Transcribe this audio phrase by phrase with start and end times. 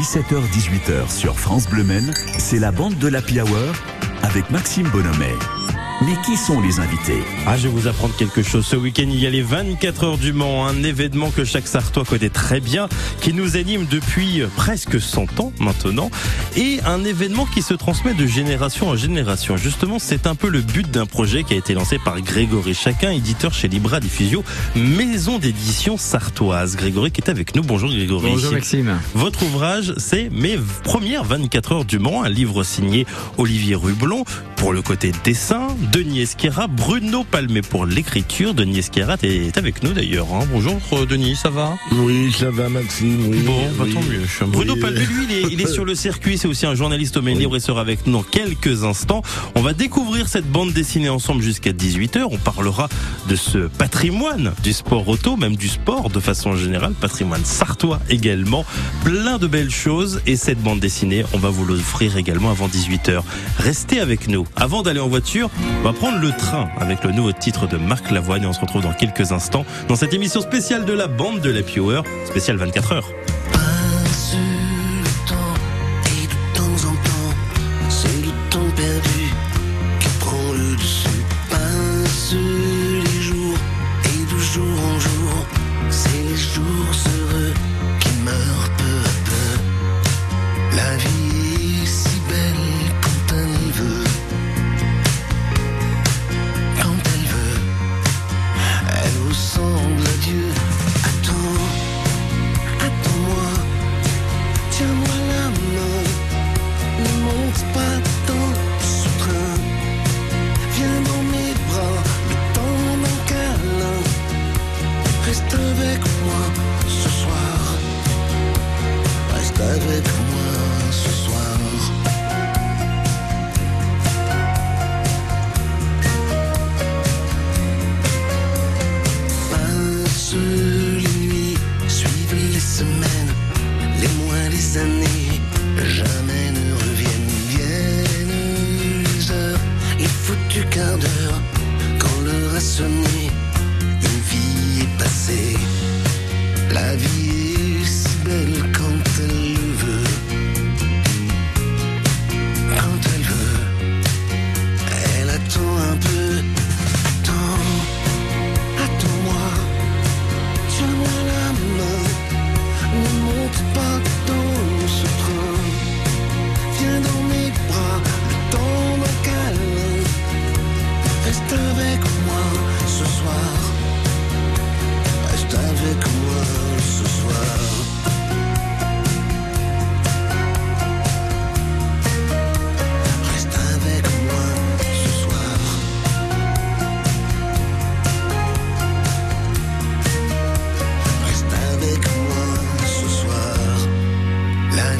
[0.00, 3.74] 17h-18h sur France Bleu Men, c'est la bande de la Hour
[4.22, 5.59] avec Maxime Bonhomet.
[6.02, 8.64] Mais qui sont les invités Ah, je vais vous apprendre quelque chose.
[8.64, 12.06] Ce week-end, il y a les 24 heures du Mans, un événement que chaque Sartois
[12.06, 12.88] connaît très bien,
[13.20, 16.10] qui nous anime depuis presque 100 ans maintenant,
[16.56, 19.58] et un événement qui se transmet de génération en génération.
[19.58, 23.10] Justement, c'est un peu le but d'un projet qui a été lancé par Grégory Chacun,
[23.10, 24.42] éditeur chez Libra Diffusio,
[24.74, 26.76] maison d'édition sartoise.
[26.76, 27.62] Grégory qui est avec nous.
[27.62, 28.30] Bonjour Grégory.
[28.30, 28.98] Bonjour Maxime.
[29.14, 33.06] Votre ouvrage, c'est Mes premières 24 heures du Mans, un livre signé
[33.36, 34.24] Olivier Rublon
[34.56, 38.54] pour le côté dessin, Denis Esquera, Bruno Palmé pour l'écriture.
[38.54, 40.28] Denis Esquera est avec nous d'ailleurs.
[40.32, 40.46] Hein.
[40.52, 41.76] Bonjour euh, Denis, ça va?
[41.92, 43.28] Oui, ça va Maxime.
[43.28, 43.94] Oui, bon, bah, oui.
[43.94, 44.22] tant mieux.
[44.46, 44.80] Bruno Oui.
[44.80, 46.38] Palmé, lui, il est, il est sur le circuit.
[46.38, 49.22] C'est aussi un journaliste au libre et sera avec nous dans quelques instants.
[49.56, 52.22] On va découvrir cette bande dessinée ensemble jusqu'à 18h.
[52.30, 52.88] On parlera
[53.28, 58.64] de ce patrimoine du sport auto, même du sport de façon générale, patrimoine sartois également.
[59.04, 63.22] Plein de belles choses et cette bande dessinée, on va vous l'offrir également avant 18h.
[63.58, 64.46] Restez avec nous.
[64.54, 65.50] Avant d'aller en voiture,
[65.80, 68.60] on va prendre le train avec le nouveau titre de Marc Lavoine et on se
[68.60, 72.56] retrouve dans quelques instants dans cette émission spéciale de la bande de la Hour, spéciale
[72.56, 73.08] 24 heures.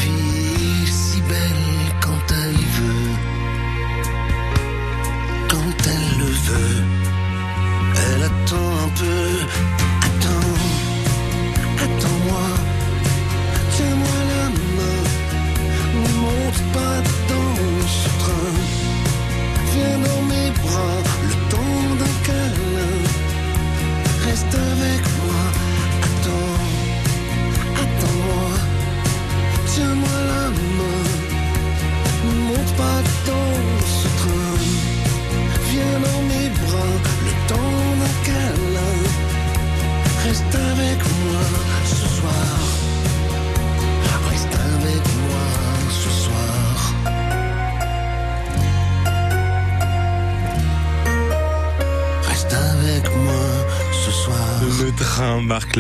[0.01, 0.50] Vie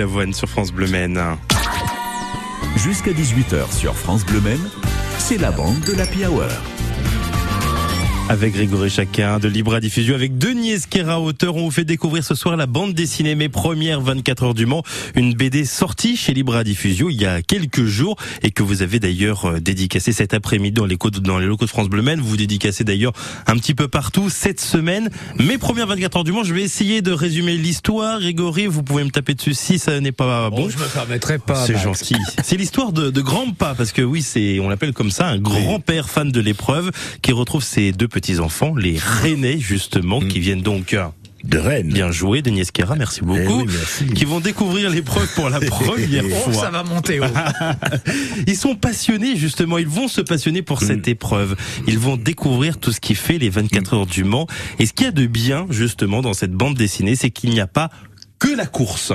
[0.00, 1.20] Lavoine sur France Bleu Maine.
[2.74, 4.58] Jusqu'à 18h sur France Bleu Men,
[5.18, 6.47] c'est la bande de la Hour.
[8.30, 12.34] Avec Grégory Chacun de Libra Diffusion, avec Denis Esquera, auteur, on vous fait découvrir ce
[12.34, 14.83] soir la bande dessinée Mes premières 24 heures du Mans,
[15.15, 18.98] une BD sortie chez Libra Diffusion il y a quelques jours et que vous avez
[19.01, 22.03] d'ailleurs euh, dédicacé cet après-midi dans les, locaux de- dans les locaux de France Bleu
[22.03, 22.21] Men.
[22.21, 23.15] Vous vous dédicacez d'ailleurs
[23.47, 25.09] un petit peu partout cette semaine.
[25.39, 28.21] Mes premières 24 heures du Mans, je vais essayer de résumer l'histoire.
[28.21, 30.65] Grégory, vous pouvez me taper dessus si ça n'est pas bon.
[30.65, 31.65] Bon, je me permettrai pas.
[31.66, 32.16] C'est gentil.
[32.45, 36.10] C'est l'histoire de, de grand-pa, parce que oui, c'est, on l'appelle comme ça, un grand-père
[36.10, 36.91] fan de l'épreuve,
[37.22, 41.06] qui retrouve ses deux petits-enfants, les Rennais, justement, qui viennent donc euh,
[41.44, 41.88] de Rennes.
[41.92, 43.38] Bien joué, Denis Esquera, merci beaucoup.
[43.41, 44.06] Eh oui, merci.
[44.14, 46.64] Qui vont découvrir l'épreuve pour la première Oh, fois.
[46.64, 47.24] ça va monter haut.
[48.47, 51.56] Ils sont passionnés justement, ils vont se passionner pour cette épreuve.
[51.86, 54.47] Ils vont découvrir tout ce qui fait les 24 heures du Mans.
[54.78, 57.60] Et ce qu'il y a de bien justement dans cette bande dessinée, c'est qu'il n'y
[57.60, 57.91] a pas
[58.38, 59.12] que la course.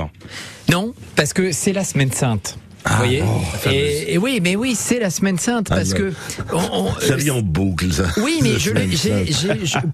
[0.70, 2.58] Non, parce que c'est la semaine sainte.
[2.88, 3.22] Vous voyez
[3.70, 6.12] et, et oui, mais oui, c'est la semaine sainte parce Ah, que
[6.52, 8.04] on- on- Ça vient en boucle, ça.
[8.18, 8.70] oui, mais je,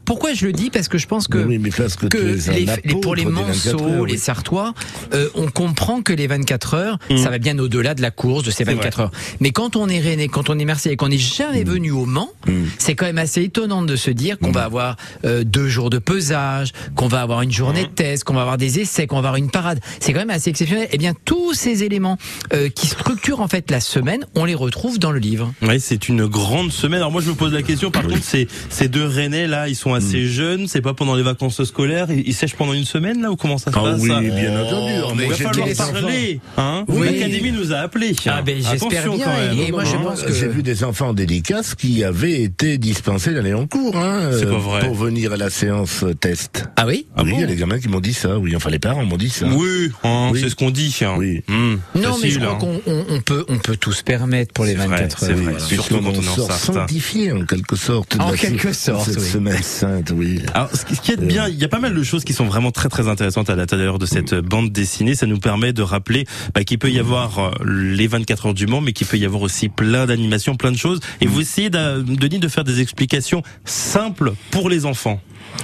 [0.04, 0.70] pourquoi je le dis?
[0.70, 2.70] Parce que je pense que Oui, mais parce que, que tu es un les, les-
[2.70, 4.16] apôtre pour les des 24 Manceaux, heures, les.
[4.18, 4.74] Sartois,
[5.14, 8.50] euh, on comprend que les 24 heures, ça va bien au-delà de la course de
[8.50, 9.10] ces 24 heures.
[9.40, 12.30] Mais quand on est Rennais, quand on est Marseillais, qu'on n'est jamais venu au Mans,
[12.78, 15.98] c'est quand même assez étonnant de se dire qu'on va avoir euh, deux jours de
[15.98, 19.28] pesage, qu'on va avoir une journée de test, qu'on va avoir des essais, qu'on va
[19.28, 19.80] avoir une parade.
[20.00, 20.88] C'est quand même assez exceptionnel.
[20.92, 22.16] Eh bien, tous ces éléments
[22.52, 25.52] euh, qui structurent en fait la semaine, on les retrouve dans le livre.
[25.62, 26.98] Oui, c'est une grande semaine.
[27.00, 27.90] Alors moi, je me pose la question.
[27.90, 30.66] Par contre, ces, ces deux Rennais là, ils sont assez jeunes.
[30.68, 32.06] C'est pas pendant les vacances scolaires.
[32.10, 34.20] Ils, ils sèchent pendant une semaine là ou comment ça se Ah passe oui, ça
[34.20, 34.92] bien entendu.
[35.16, 36.40] mais Il va falloir des parler.
[36.56, 37.06] Hein Oui.
[37.06, 38.14] L'académie nous a appelés.
[38.26, 39.58] Ah, ben, j'espère Attention bien, quand même.
[39.58, 43.32] et moi, je pense que- J'ai vu des enfants en dédicace qui avaient été dispensés
[43.34, 44.80] d'aller en cours, hein, C'est pas euh, vrai.
[44.86, 46.64] pour venir à la séance test.
[46.76, 48.54] Ah oui Ah oui, il bon y a des gamins qui m'ont dit ça, oui.
[48.56, 49.46] Enfin, les parents m'ont dit ça.
[49.46, 50.40] Oui, hein, Oui.
[50.42, 50.96] c'est ce qu'on dit.
[51.02, 51.14] hein.
[51.18, 51.42] Oui.
[51.48, 52.58] Hum, Non, mais je facile, crois hein.
[52.58, 55.30] qu'on on, on peut, on peut tout se permettre pour les C'est vrai, 24 c'est
[55.30, 55.36] heures.
[55.38, 55.60] vrai.
[55.60, 58.16] Surtout quand on sort sanctifié en quelque sorte.
[58.20, 59.28] En quelque sorte, cette oui.
[59.28, 60.40] semaine sainte, oui.
[60.54, 62.32] Alors, ce qui ce qui est bien, il y a pas mal de choses qui
[62.32, 65.14] sont vraiment très très intéressantes à l'intérieur de cette bande dessinée.
[65.14, 68.66] Ça nous permet de rappeler bah, qu'il peut y avoir euh, les 24 heures du
[68.66, 71.00] Mans, mais qu'il peut y avoir aussi plein d'animations, plein de choses.
[71.20, 75.20] Et vous essayez, Denis, de faire des explications simples pour les enfants.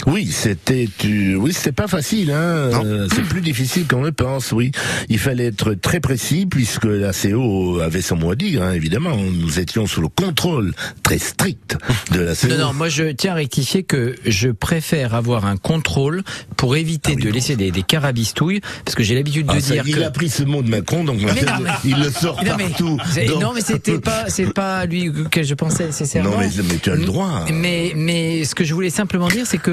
[0.06, 2.36] Oui, c'était, tu- oui, c'est pas facile, hein.
[2.84, 4.70] Euh, c'est plus difficile qu'on le pense, oui.
[5.08, 9.16] Il fallait être très précis puisque la CO avait son mot à dire, hein, évidemment.
[9.16, 10.72] Nous étions sous le contrôle
[11.02, 11.76] très strict
[12.12, 12.48] de la CO.
[12.48, 16.22] Non, non, moi je tiens à rectifier que je préfère avoir un contrôle
[16.56, 19.60] pour éviter Ah oui, de laisser des, des carabistouilles, parce que j'ai l'habitude de Ah,
[19.60, 20.00] ça, dire il que...
[20.02, 22.64] a pris ce mot de Macron, donc Mais non, mais- il le sort Non mais,
[22.68, 22.98] partout.
[23.26, 26.30] Donc- non mais c'était pas c'est pas lui que je pensais nécessairement.
[26.30, 27.44] Non, mais, mais tu as le droit.
[27.52, 29.67] Mais mais ce que je voulais simplement dire c'est que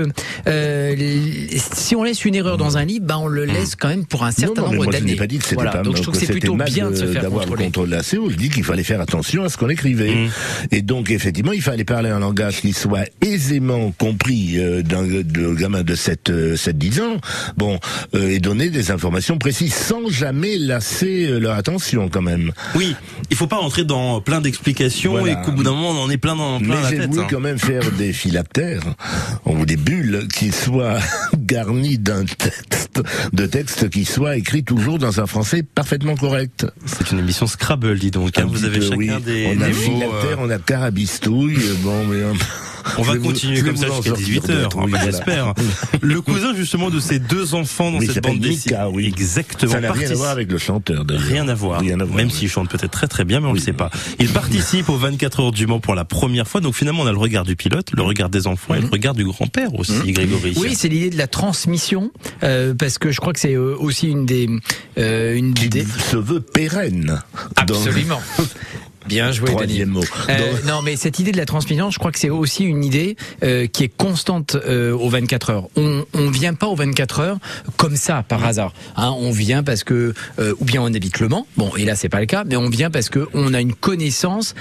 [0.47, 0.95] euh,
[1.57, 4.23] si on laisse une erreur dans un livre, bah on le laisse quand même pour
[4.23, 5.11] un certain non, non, mais nombre d'années.
[5.11, 6.89] n'ai pas dit que c'était Voilà, pas donc je trouve que c'est plutôt mal bien
[6.91, 7.65] de se faire d'avoir le contrôler.
[7.65, 8.29] contrôle de la CO.
[8.29, 10.13] Je dis qu'il fallait faire attention à ce qu'on écrivait.
[10.13, 10.29] Mmh.
[10.71, 15.05] Et donc effectivement, il fallait parler un langage qui soit aisément compris euh, d'un
[15.53, 17.17] gamin de 7 euh, 7 10 ans.
[17.57, 17.79] Bon,
[18.13, 22.51] euh, et donner des informations précises sans jamais lasser euh, leur attention quand même.
[22.75, 22.95] Oui,
[23.29, 25.41] il faut pas rentrer dans plein d'explications Voilà.
[25.41, 27.19] et qu'au bout d'un moment on en est plein dans plein Mais la j'ai voulu
[27.21, 27.27] hein.
[27.29, 28.81] quand même faire des phylactères
[29.45, 30.99] ou des bulles qui soient
[31.37, 33.01] garnies d'un texte,
[33.33, 36.65] de texte qui soit écrit toujours dans un français parfaitement correct.
[36.85, 38.37] C'est une émission Scrabble, dis donc.
[38.37, 38.43] hein.
[38.43, 39.11] Un Vous avez peu, chacun oui.
[39.23, 41.59] des, On a phylactère, euh, on a carabistouille.
[41.83, 42.33] bon, mais euh,
[42.97, 45.05] On va vous- continuer comme ça jusqu'à sortir 18h, d'autres, oui, voilà.
[45.05, 45.53] j'espère.
[46.01, 48.77] Le cousin justement de ces deux enfants dans Oui, cette bande dessinée.
[48.91, 49.05] Oui.
[49.07, 49.71] Exactement.
[49.71, 51.23] Ça n'a rien à voir avec le chanteur, d'ailleurs.
[51.23, 51.81] Rien à voir.
[51.81, 52.33] Rien à voir, Même oui.
[52.33, 53.89] s'il chante peut-être très très bien, mais on ne le sait pas.
[54.19, 56.61] Il participe aux 24 heures du Mans pour la première fois.
[56.61, 59.13] Donc finalement, on a le regard du pilote, le regard des enfants et le regard
[59.13, 60.51] du grand-père aussi, Grégory.
[60.51, 60.59] Mmh.
[60.59, 62.11] Oui, c'est l'idée de la transmission,
[62.43, 64.49] euh, parce que je crois que c'est euh, aussi une des,
[64.97, 67.21] euh, une Qui des, se veut pérenne.
[67.55, 68.21] absolument.
[69.07, 69.51] Bien joué.
[69.51, 70.03] Troisième mot.
[70.29, 73.15] Euh, non, mais cette idée de la transmission, je crois que c'est aussi une idée
[73.43, 75.67] euh, qui est constante euh, aux 24 heures.
[75.75, 77.37] On on vient pas aux 24 heures
[77.77, 78.73] comme ça par hasard.
[78.95, 81.45] Hein, on vient parce que ou bien on habite Le Mans.
[81.57, 83.73] Bon, et là c'est pas le cas, mais on vient parce que on a une
[83.73, 84.55] connaissance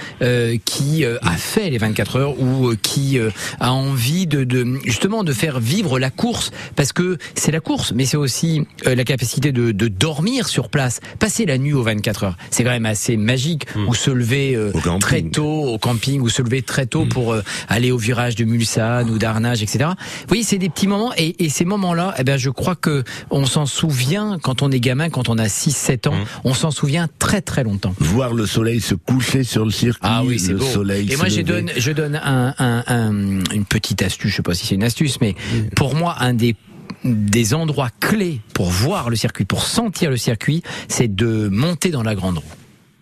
[0.65, 3.17] qui a fait les 24 heures ou qui
[3.59, 7.93] a envie de, de justement de faire vivre la course parce que c'est la course,
[7.93, 12.23] mais c'est aussi la capacité de, de dormir sur place, passer la nuit aux 24
[12.23, 12.37] heures.
[12.51, 16.41] C'est quand même assez magique ou se lever euh, très tôt au camping ou se
[16.41, 19.89] lever très tôt pour euh, aller au virage de Mulsanne ou d'Arnage, etc.
[20.31, 23.45] Oui, c'est des petits moments et, et ces moments-là, eh ben, je crois que on
[23.45, 27.41] s'en souvient quand on est gamin, quand on a 6-7 ans, on s'en souvient très
[27.41, 27.95] très longtemps.
[27.99, 29.99] Voir le soleil se coucher sur le circuit.
[30.03, 30.65] Ah oui, c'est le beau.
[30.65, 34.31] soleil Et moi, se je donne, je donne un, un- un- une petite astuce.
[34.31, 35.35] Je sais pas si c'est une astuce, mais
[35.75, 36.55] pour moi, un des
[37.03, 42.01] des endroits clés pour voir le circuit, pour sentir le circuit, c'est de monter dans
[42.01, 42.43] la grande roue.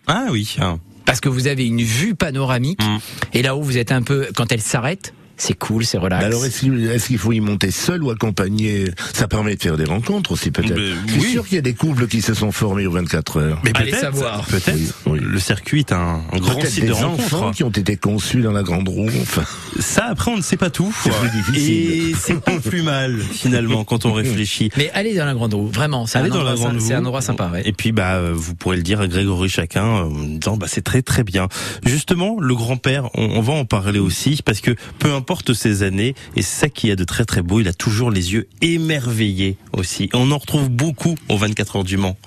[0.06, 0.56] Ah oui.
[0.60, 0.76] ah.
[1.04, 2.98] Parce que vous avez une vue panoramique, Mm.
[3.34, 6.20] et là où vous êtes un peu, quand elle s'arrête, c'est cool, c'est relax.
[6.20, 9.62] Mais Alors, est-ce qu'il est-ce qu'il faut y monter seul ou accompagné Ça permet de
[9.62, 10.78] faire des rencontres aussi, peut-être.
[11.06, 11.30] Je suis oui.
[11.32, 13.60] sûr qu'il y a des couples qui se sont formés aux 24 heures.
[13.64, 14.44] Mais Allez peut-être, savoir.
[14.46, 14.74] peut-être.
[14.76, 15.18] Oui, oui.
[15.20, 17.56] Le circuit est un, un grand site des de enfants rencontre.
[17.56, 19.08] qui ont été conçus dans la grande roue.
[19.22, 19.44] Enfin,
[19.80, 20.94] Ça, après, on ne sait pas tout.
[21.02, 21.90] C'est plus difficile.
[22.10, 24.70] Et c'est pas plus mal, finalement, quand on réfléchit.
[24.76, 26.98] Mais allez dans la grande roue, vraiment, c'est un, endroit la grande sy- c'est un
[26.98, 27.02] roue.
[27.06, 27.48] endroit sympa.
[27.52, 27.62] ouais.
[27.66, 30.82] Et puis bah euh, vous pourrez le dire à Grégory chacun en disant bah c'est
[30.82, 31.48] très très bien.
[31.84, 35.82] Justement le grand-père, on, on va en parler aussi parce que peu importe qu'importe ses
[35.82, 38.46] années, et c'est ça qui est de très très beau, il a toujours les yeux
[38.60, 40.10] émerveillés aussi.
[40.12, 42.18] On en retrouve beaucoup aux 24 heures du Mans.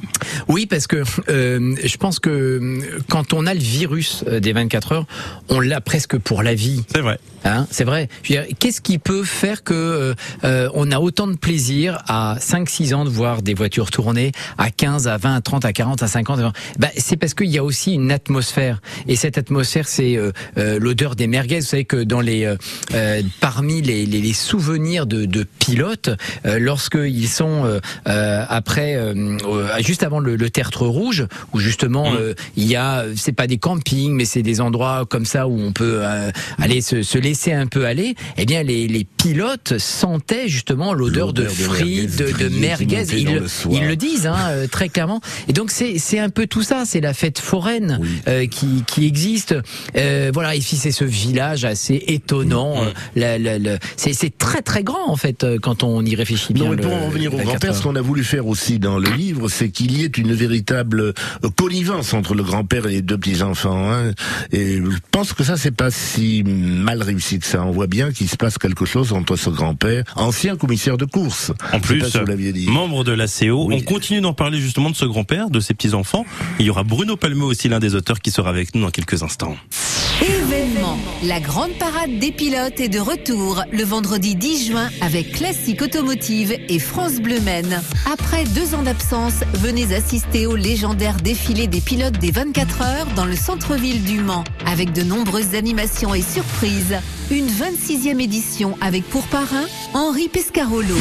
[0.47, 4.91] Oui, parce que euh, je pense que quand on a le virus euh, des 24
[4.93, 5.05] heures,
[5.49, 6.83] on l'a presque pour la vie.
[6.91, 7.19] C'est vrai.
[7.47, 8.09] Hein, c'est vrai.
[8.59, 10.13] Qu'est-ce qui peut faire que euh,
[10.43, 14.69] euh, on a autant de plaisir à 5-6 ans de voir des voitures tourner, à
[14.69, 16.39] 15, à 20, à 30, à 40, à 50
[16.77, 18.81] ben, C'est parce qu'il y a aussi une atmosphère.
[19.07, 21.59] Et cette atmosphère, c'est euh, euh, l'odeur des merguez.
[21.59, 22.53] Vous savez que dans les,
[22.93, 26.09] euh, parmi les, les, les souvenirs de, de pilotes,
[26.45, 31.59] euh, lorsqu'ils sont euh, euh, après, euh, euh, juste avant le, le tertre rouge, où
[31.59, 32.15] justement Mmh.
[32.19, 35.59] euh, il y a, c'est pas des campings, mais c'est des endroits comme ça où
[35.59, 38.15] on peut euh, aller se, se laisser un peu aller.
[38.37, 43.05] Eh bien, les, les pilotes sentaient justement l'odeur de frites, de, merguez de merguez.
[43.17, 45.21] Ils, le- ils le disent hein, euh, très clairement.
[45.47, 46.83] Et donc c'est c'est un peu tout ça.
[46.85, 48.09] C'est la fête foraine Oui.
[48.27, 49.55] euh, qui qui existe.
[49.95, 50.51] Euh, voilà.
[50.51, 52.76] Puis c'est ce village assez étonnant.
[52.85, 53.19] Mmh.
[53.19, 56.65] euh, la- c'est très très grand en fait euh, quand on y réfléchit bien.
[56.65, 57.81] Non, mais pour le- en revenir au grand-père, ce 80.
[57.83, 61.13] qu'on a voulu faire aussi dans le livre, c'est qu'il y ait une véritable euh,
[61.55, 63.91] connivence entre le grand-père et les deux petits-enfants.
[63.91, 64.11] Hein.
[64.51, 67.63] Et je pense que ça, c'est pas si mal réussi que ça.
[67.63, 71.51] On voit bien qu'il se passe quelque chose entre ce grand-père, ancien commissaire de course.
[71.73, 72.67] En plus, pas si vous l'aviez dit.
[72.67, 73.65] membre de la CO.
[73.67, 73.75] Oui.
[73.77, 76.25] On continue d'en parler justement de ce grand-père, de ses petits-enfants.
[76.59, 79.23] Il y aura Bruno Palmeux aussi, l'un des auteurs, qui sera avec nous dans quelques
[79.23, 79.55] instants.
[80.21, 80.97] Événement.
[81.23, 86.53] La grande parade des pilotes est de retour le vendredi 10 juin avec Classique Automotive
[86.67, 87.81] et France Bleu Maine.
[88.11, 93.25] Après deux ans d'absence, venez assister au légendaire défilé des pilotes des 24 heures dans
[93.25, 96.97] le centre-ville du Mans avec de nombreuses animations et surprises.
[97.31, 100.97] Une 26e édition avec pour parrain Henri Pescarolo.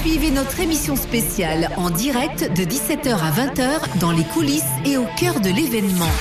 [0.00, 5.06] Suivez notre émission spéciale en direct de 17h à 20h dans les coulisses et au
[5.18, 6.12] cœur de l'événement.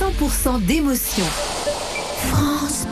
[0.00, 1.24] 100% d'émotion.
[2.26, 2.86] France.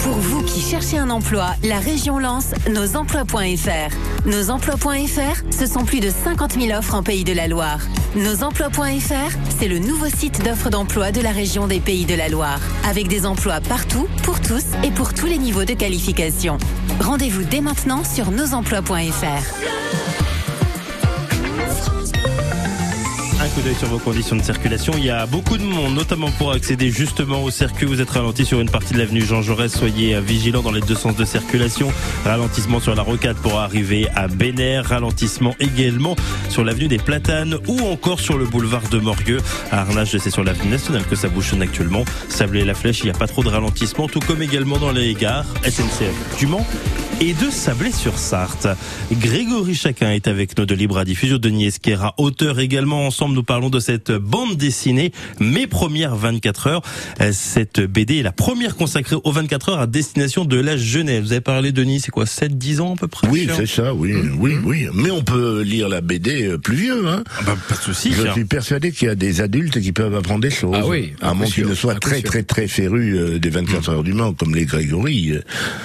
[0.00, 4.26] Pour vous qui cherchez un emploi, la région lance nosemplois.fr.
[4.26, 7.80] Nosemplois.fr, ce sont plus de 50 000 offres en Pays de la Loire.
[8.16, 12.60] Nosemplois.fr, c'est le nouveau site d'offres d'emploi de la région des Pays de la Loire.
[12.88, 16.58] Avec des emplois partout, pour tous et pour tous les niveaux de qualification.
[17.00, 19.97] Rendez-vous dès maintenant sur nosemplois.fr.
[23.62, 24.92] coup sur vos conditions de circulation.
[24.96, 27.86] Il y a beaucoup de monde, notamment pour accéder justement au circuit.
[27.86, 29.72] Vous êtes ralenti sur une partie de l'avenue Jean Jaurès.
[29.72, 31.90] Soyez vigilants dans les deux sens de circulation.
[32.24, 34.86] Ralentissement sur la rocade pour arriver à Bénère.
[34.86, 36.14] Ralentissement également
[36.48, 39.40] sur l'avenue des Platanes ou encore sur le boulevard de Morgueux.
[39.70, 42.04] À Arnage, c'est sur l'avenue nationale que ça bouchonne actuellement.
[42.28, 45.14] Sablé la Flèche, il n'y a pas trop de ralentissement, tout comme également dans les
[45.14, 46.66] gares SNCF du Mans
[47.20, 48.68] et de Sablé-sur-Sarthe.
[49.10, 51.38] Grégory Chacun est avec nous de Libre à Diffusion.
[51.38, 53.06] Denis Esquera, auteur également.
[53.06, 56.82] Ensemble, parlons de cette bande dessinée, Mes premières 24 heures.
[57.22, 61.22] Euh, Cette BD est la première consacrée aux 24 heures à destination de la jeunesse.
[61.22, 64.14] Vous avez parlé, Denis, c'est quoi, 7-10 ans à peu près Oui, c'est ça, oui,
[64.38, 64.86] oui, oui.
[64.92, 67.24] Mais on peut lire la BD euh, plus vieux, hein.
[67.38, 68.12] Ah bah, Pas de souci.
[68.12, 70.76] Je suis persuadé qu'il y a des adultes qui peuvent apprendre des choses.
[70.78, 73.48] Ah oui, à ah, moins qu'ils ne soient ah, très très très férus euh, des
[73.48, 75.32] 24 heures du Mans, comme les Grégory.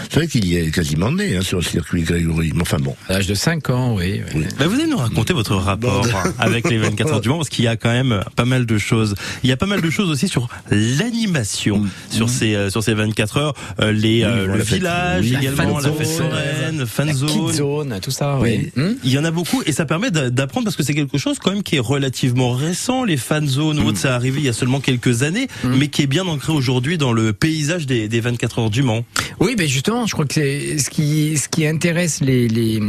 [0.09, 2.51] C'est vrai qu'il y est quasiment né hein, sur le circuit Grégory.
[2.53, 2.97] Mais enfin bon.
[3.07, 4.21] À l'âge de 5 ans, oui.
[4.35, 4.43] oui.
[4.59, 6.05] Bah, vous allez nous raconter votre rapport
[6.39, 8.77] avec les 24 heures du Mans parce qu'il y a quand même pas mal de
[8.77, 9.15] choses.
[9.43, 12.93] Il y a pas mal de choses aussi sur l'animation sur ces euh, sur ces
[12.93, 16.85] 24 heures, Euh, les euh, voilà, le village oui, la également, la fête zone, foraine,
[16.85, 17.53] fan La kid zone.
[17.53, 18.71] zone, tout ça, Oui.
[18.75, 18.83] oui.
[18.83, 21.17] Hmm Il y en a beaucoup et ça permet d'a- d'apprendre parce que c'est quelque
[21.17, 23.03] chose quand même qui est relativement récent.
[23.03, 26.07] Les fan zones autres, ça arrivé il y a seulement quelques années, mais qui est
[26.07, 29.05] bien ancré aujourd'hui dans le paysage des, des 24 heures du Mans.
[29.39, 32.79] Oui, ben justement, je crois que c'est ce qui ce qui intéresse les les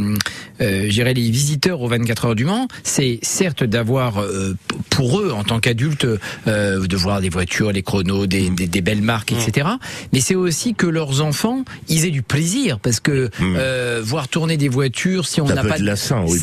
[0.61, 4.44] euh, les visiteurs aux 24 heures du Mans, c'est certes d'avoir euh,
[4.91, 6.07] pour eux en tant qu'adultes
[6.47, 9.69] euh, de voir des voitures, les chronos, des, des, des belles marques, etc.
[10.13, 14.57] Mais c'est aussi que leurs enfants ils aient du plaisir parce que euh, voir tourner
[14.57, 16.39] des voitures si on n'a pas être lassant, oui,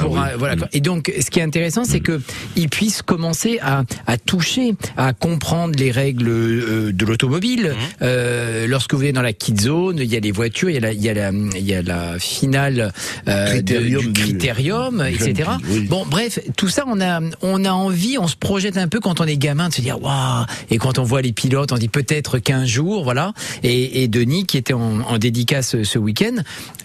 [0.00, 0.18] pour oui.
[0.38, 0.56] voilà.
[0.56, 0.68] Mm.
[0.72, 2.20] Et donc, ce qui est intéressant, c'est que
[2.56, 7.74] ils puissent commencer à, à toucher, à comprendre les règles euh, de l'automobile.
[8.02, 10.78] Euh, lorsque vous êtes dans la kid zone, il y a les voitures, il y
[10.78, 12.92] a la, il y a la, il y a la finale
[13.28, 15.50] euh, de- Critérium du du- critérium, du etc.
[15.70, 15.86] oui.
[15.88, 19.20] Bon, bref, tout ça, on a, on a envie, on se projette un peu quand
[19.20, 20.46] on est gamin de se dire waouh.
[20.70, 23.32] Et quand on voit les pilotes, on dit peut-être qu'un jour, voilà.
[23.62, 26.36] Et, et Denis, qui était en, en dédicace ce week-end,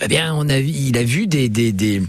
[0.02, 2.02] eh bien, on a, il a vu des, des, des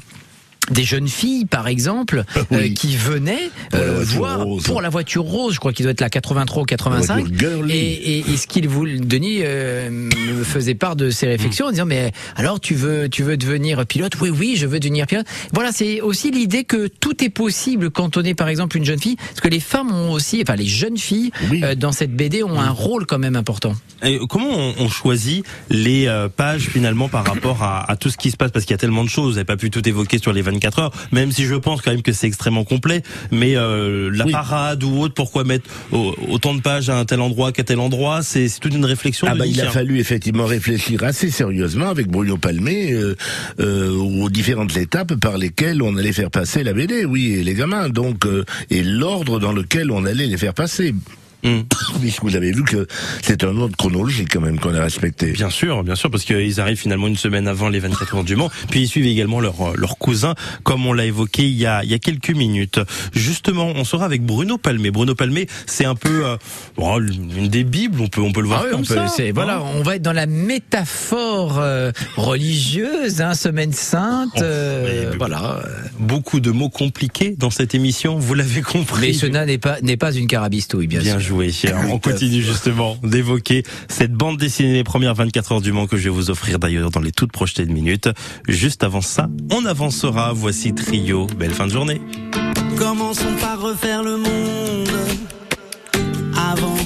[0.70, 2.56] des jeunes filles, par exemple, Ah oui.
[2.56, 4.62] euh, qui venaient Pour la euh, voiture voir rose.
[4.64, 5.54] pour la voiture rose.
[5.54, 7.14] Je crois qu'il doit être la 83 ou 85.
[7.16, 7.72] La voiture girly.
[7.76, 11.70] Et, et, et ce qu'il voulait, Denis euh, me faisait part de ses réflexions en
[11.70, 14.12] disant mais alors tu veux tu veux devenir pilote?
[14.20, 15.26] Oui oui, je veux devenir pilote.
[15.52, 18.98] Voilà, c'est aussi l'idée que tout est possible quand on est par exemple une jeune
[18.98, 21.62] fille, parce que les femmes ont aussi, enfin les jeunes filles Oui.
[21.64, 23.74] euh, dans cette BD ont un rôle quand même important.
[24.02, 28.30] Et comment on, on choisit les pages finalement par rapport à, à tout ce qui
[28.30, 28.50] se passe?
[28.52, 30.42] Parce qu'il y a tellement de choses, vous n'avez pas pu tout évoquer sur les
[30.42, 33.02] 24 heures, même si je pense quand même que c'est extrêmement complet.
[33.30, 34.32] Mais euh, la Oui.
[34.32, 37.78] parade ou autre, pourquoi mettre au- autant de pages à un tel endroit qu'à tel
[37.80, 39.26] endroit C'est toute une réflexion.
[39.30, 43.14] Ah bah, il a fallu effectivement réfléchir assez sérieusement avec Bruno Palmé euh,
[43.60, 47.54] euh, aux différentes étapes par lesquelles on allait faire passer la BD, oui, et les
[47.54, 48.26] gamins, donc
[48.70, 50.94] et l'ordre dans lequel on allait les faire passer.
[51.44, 51.60] Mm.
[52.00, 52.86] Puisque vous avez vu que
[53.22, 55.32] c'est un ordre chronologique quand même qu'on a respecté.
[55.32, 58.36] Bien sûr, bien sûr, parce qu'ils arrivent finalement une semaine avant les 24 heures du
[58.36, 58.50] Mans.
[58.70, 61.90] Puis ils suivent également leurs leur cousins, comme on l'a évoqué il y, a, il
[61.90, 62.80] y a quelques minutes.
[63.12, 64.90] Justement, on sera avec Bruno Palmé.
[64.90, 66.36] Bruno Palmé, c'est un peu euh,
[66.76, 68.94] bon, une des bibles, on peut, on peut le voir Ah oui, comme on peut,
[68.94, 69.08] ça.
[69.08, 69.72] c'est- voilà, hein.
[69.76, 75.62] on va être dans la métaphore euh, religieuse, hein, semaine sainte, Oh, euh, mais- voilà.
[75.98, 79.00] Beaucoup de mots compliqués dans cette émission, vous l'avez compris.
[79.08, 81.27] Mais cela n'est pas n'est pas une carabistouille, bien, Bien sûr.
[81.28, 81.52] Joué.
[81.90, 86.04] On continue justement d'évoquer cette bande dessinée les premières 24 heures du Mans que je
[86.04, 88.08] vais vous offrir d'ailleurs dans les toutes prochaines minutes.
[88.48, 90.32] Juste avant ça, on avancera.
[90.32, 91.26] Voici Trio.
[91.38, 92.00] Belle fin de journée.
[92.78, 94.88] Commençons par refaire le monde
[96.50, 96.76] avant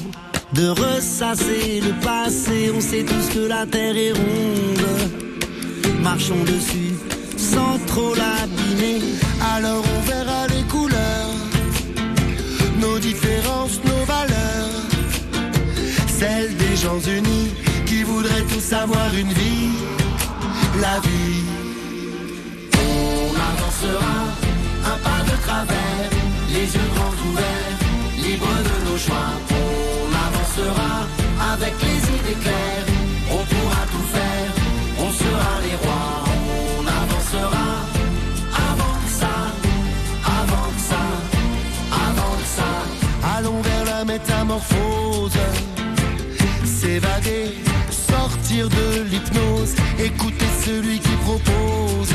[0.54, 2.70] de ressasser le passé.
[2.74, 4.86] On sait tous que la terre est ronde.
[6.02, 6.94] Marchons dessus
[7.36, 9.00] sans trop l'abîmer.
[9.54, 11.31] Alors on verra les couleurs,
[13.02, 14.80] différences, nos valeurs.
[16.18, 17.50] Celles des gens unis
[17.84, 19.74] qui voudraient tous avoir une vie,
[20.80, 21.42] la vie.
[22.86, 24.16] On avancera
[24.92, 26.10] un pas de travers,
[26.54, 27.78] les yeux grands ouverts,
[28.24, 29.30] libres de nos choix.
[29.62, 30.92] On avancera
[31.52, 32.91] avec les idées claires,
[46.82, 47.54] s'évader,
[47.90, 52.14] sortir de l'hypnose, écouter celui qui propose.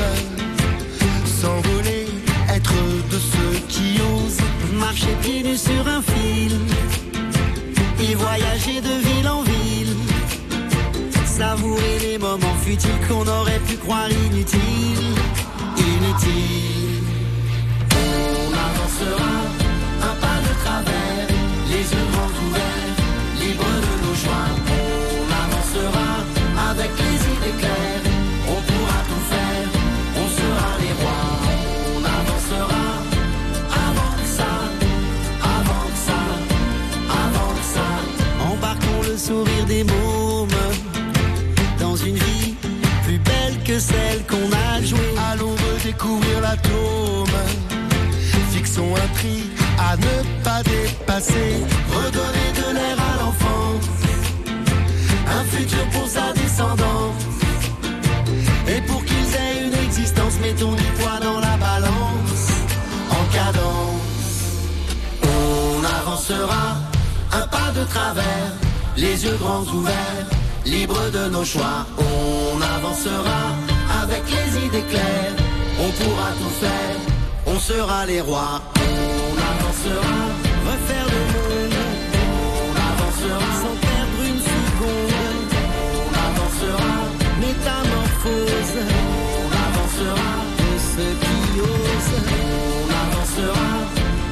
[1.25, 2.07] S'envoler,
[2.49, 2.73] être
[3.12, 4.41] de ceux qui osent.
[4.73, 6.60] Marcher pieds nus sur un fil.
[7.99, 9.95] Et voyager de ville en ville,
[11.25, 15.15] savourer les moments futiles qu'on aurait pu croire inutiles,
[15.77, 16.87] inutiles.
[24.27, 26.09] On avancera
[26.71, 28.05] avec les idées claires,
[28.47, 29.67] on pourra tout faire,
[30.21, 31.27] on sera les rois.
[31.95, 32.85] On avancera
[33.85, 34.53] avant que ça,
[35.55, 36.21] avant que ça,
[37.23, 37.89] avant que ça.
[38.51, 40.47] Embarquons le sourire des mômes
[41.79, 42.55] dans une vie
[43.05, 45.15] plus belle que celle qu'on a jouée.
[45.31, 47.37] Allons redécouvrir l'atome.
[48.51, 49.43] Fixons un prix
[49.79, 51.63] à ne pas dépasser.
[51.89, 53.96] Redonner de l'air à l'enfance.
[55.39, 57.23] Un futur pour sa descendance.
[58.67, 62.43] Et pour qu'ils aient une existence, mettons du poids dans la balance.
[63.17, 64.08] En cadence.
[65.21, 66.65] On avancera
[67.34, 68.52] un pas de travers,
[68.95, 70.28] les yeux grands ouverts,
[70.65, 71.86] libres de nos choix.
[72.00, 73.41] On avancera
[74.02, 75.36] avec les idées claires,
[75.80, 76.97] on pourra tout faire,
[77.45, 78.62] on sera les rois.
[78.76, 80.17] On avancera,
[80.65, 81.26] refaire
[87.57, 88.77] métamorphose.
[89.41, 92.21] On avancera de ceux qui osent.
[92.79, 93.69] On avancera,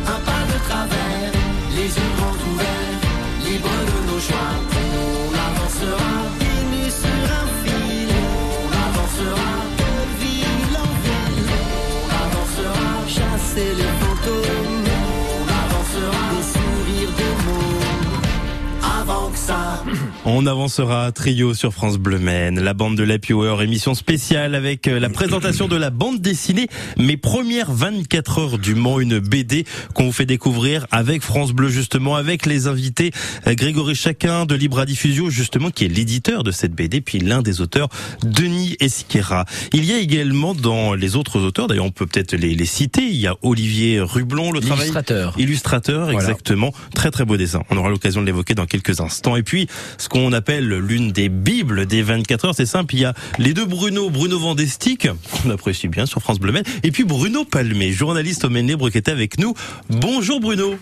[0.07, 1.31] un pas de travers,
[1.75, 3.01] les yeux grands ouverts,
[3.45, 4.64] libres de nos choix.
[20.27, 24.99] On avancera trio sur France Bleu Maine, la bande de Hour, émission spéciale avec euh,
[24.99, 30.05] la présentation de la bande dessinée, mes premières 24 heures du Mans, une BD qu'on
[30.05, 33.11] vous fait découvrir avec France Bleu justement, avec les invités
[33.45, 37.43] euh, Grégory Chacun de Libra Diffusio justement qui est l'éditeur de cette BD, puis l'un
[37.43, 37.89] des auteurs
[38.23, 39.45] Denis Esquera.
[39.73, 43.03] Il y a également dans les autres auteurs, d'ailleurs on peut peut-être les, les citer,
[43.03, 45.35] il y a Olivier Rublon, le travail Illustrateur.
[45.37, 46.17] Illustrateur, Voilà.
[46.17, 46.73] exactement.
[46.95, 47.61] Très très beau dessin.
[47.69, 49.35] On aura l'occasion de l'évoquer dans quelques instants.
[49.35, 49.67] Et puis,
[49.99, 52.55] ce qu'on appelle l'une des bibles des 24 heures.
[52.55, 55.09] C'est simple, il y a les deux Bruno, Bruno Vandestick,
[55.43, 58.97] qu'on apprécie bien sur France Bleu et puis Bruno Palmé, journaliste au Maine Libre qui
[58.97, 59.53] était avec nous.
[59.89, 60.75] Bonjour Bruno.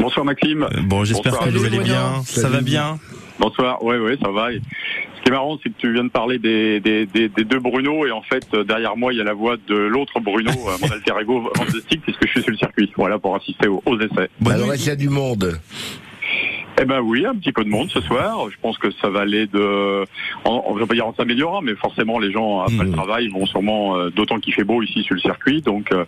[0.00, 0.64] Bonsoir Maxime.
[0.64, 1.48] Euh, Bon, j'espère Bonsoir.
[1.48, 2.22] que vous allez bien.
[2.24, 2.98] Ça va bien
[3.38, 3.78] Bonsoir.
[3.84, 4.48] Oui, oui, ça va.
[4.52, 7.60] Ce qui est marrant, c'est que tu viens de parler des, des, des, des deux
[7.60, 10.50] Bruno et en fait, euh, derrière moi, il y a la voix de l'autre Bruno,
[10.50, 12.90] euh, mon alter ego fantastique, puisque je suis sur le circuit.
[12.96, 14.28] Voilà, pour assister aux, aux essais.
[14.40, 15.58] Bon, Alors, il y a du monde?
[16.82, 18.48] Eh ben oui, un petit peu de monde ce soir.
[18.50, 20.04] Je pense que ça va aller de,
[20.46, 22.86] en, je vais pas dire en s'améliorant, mais forcément les gens après Mhm.
[22.86, 26.06] le travail vont sûrement, euh, d'autant qu'il fait beau ici sur le circuit, donc euh,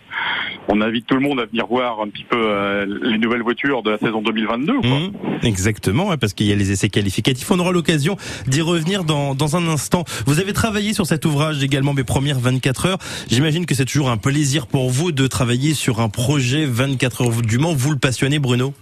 [0.69, 3.83] on invite tout le monde à venir voir un petit peu euh, les nouvelles voitures
[3.83, 4.79] de la saison 2022.
[4.81, 4.89] Quoi.
[4.89, 5.11] Mmh,
[5.45, 7.51] exactement, parce qu'il y a les essais qualificatifs.
[7.51, 10.05] On aura l'occasion d'y revenir dans, dans un instant.
[10.25, 12.97] Vous avez travaillé sur cet ouvrage également, mes premières 24 heures.
[13.29, 17.41] J'imagine que c'est toujours un plaisir pour vous de travailler sur un projet 24 heures
[17.43, 17.73] du Mans.
[17.75, 18.73] Vous le passionnez, Bruno?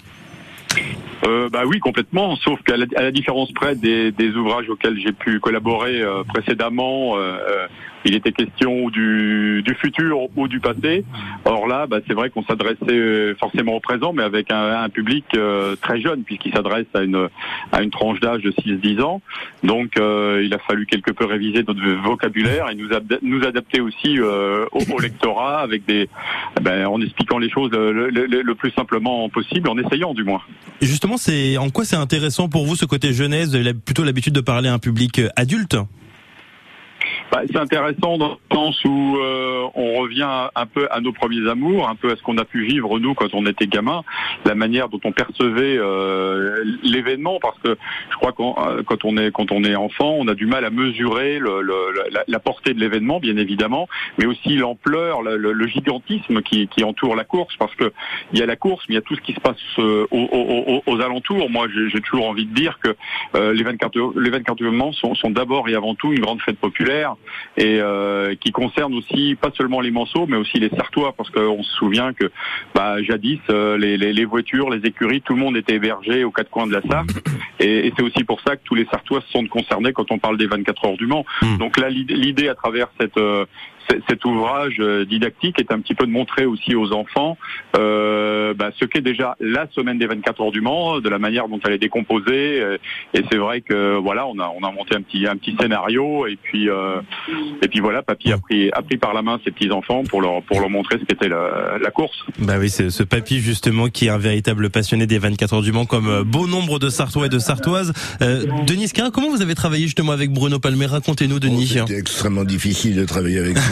[1.23, 2.35] Euh, bah oui, complètement.
[2.37, 7.17] Sauf qu'à la, à la différence près des, ouvrages auxquels j'ai pu collaborer euh, précédemment,
[7.17, 7.67] euh, euh,
[8.05, 11.03] il était question du, du futur ou du passé.
[11.45, 14.89] Or là, bah, c'est vrai qu'on s'adressait euh, forcément au présent, mais avec un, un
[14.89, 17.27] public euh, très jeune, puisqu'il s'adresse à une,
[17.71, 19.21] à une tranche d'âge de 6-10 ans.
[19.63, 22.89] Donc, euh, il a fallu quelque peu réviser notre vocabulaire et nous,
[23.21, 26.09] nous adapter aussi euh, au, au lectorat, avec des,
[26.61, 30.23] ben, en expliquant les choses le, le- le- le plus simplement possible, en essayant du
[30.23, 30.41] moins.
[30.81, 33.49] Et justement, c'est en quoi c'est intéressant pour vous ce côté jeunesse?
[33.49, 35.75] Vous avez plutôt l'habitude de parler à un public euh, adulte?
[37.31, 41.49] Bah, c'est intéressant dans le sens où euh, on revient un peu à nos premiers
[41.49, 44.03] amours, un peu à ce qu'on a pu vivre nous quand on était gamin,
[44.43, 47.77] la manière dont on percevait euh, l'événement, parce que
[48.09, 50.65] je crois qu'on euh, quand on est quand on est enfant, on a du mal
[50.65, 51.93] à mesurer le, le-
[52.27, 57.15] la, portée de l'événement, bien évidemment, mais aussi l'ampleur, le, le- gigantisme qui, qui entoure
[57.15, 57.93] la course, parce que
[58.33, 60.05] il y a la course, mais il y a tout ce qui se passe euh,
[60.11, 61.49] aux, aux- aux- aux alentours.
[61.49, 62.93] Moi, j'ai toujours envie de dire que
[63.35, 66.11] euh, les 24 heures- les 24 heures du Mans sont, sont d'abord et avant tout
[66.11, 67.15] une grande fête populaire
[67.57, 71.63] et euh, qui concerne aussi pas seulement les Manceaux, mais aussi les Sartois, parce qu'on
[71.63, 72.31] se souvient que
[72.75, 76.31] bah, jadis euh, les, les, les voitures, les écuries, tout le monde était hébergé aux
[76.31, 77.11] quatre coins de la Sarthe,
[77.59, 80.19] et, et c'est aussi pour ça que tous les Sartois se sont concernés quand on
[80.19, 81.25] parle des 24 heures du Mans.
[81.41, 81.57] Mm.
[81.57, 83.45] Donc là, l'idée l'idée à travers cette euh,
[83.89, 87.37] cet- cet ouvrage euh, didactique est un petit peu de montrer aussi aux enfants
[87.77, 91.47] euh, bah, ce qu'est déjà la semaine des 24 heures du Mans, de la manière
[91.47, 92.59] dont elle est décomposée.
[92.61, 92.77] euh,
[93.13, 96.27] Et c'est vrai que voilà, on a on a monté un petit un petit scénario
[96.27, 96.99] et puis euh,
[97.61, 100.21] et puis voilà, papy a pris a pris par la main ses petits enfants pour
[100.21, 102.17] leur pour leur montrer ce qu'était la, la course.
[102.39, 105.71] Bah oui, c'est ce papy justement qui est un véritable passionné des 24 heures du
[105.71, 107.93] Mans, comme euh, bon nombre de Sartois et de Sartoises.
[108.21, 110.85] Euh, Denis Scarra, comment vous avez travaillé justement avec Bruno Palmer?
[110.87, 111.67] Racontez-nous, Oh, Denis.
[111.67, 113.55] C'était extrêmement difficile de travailler avec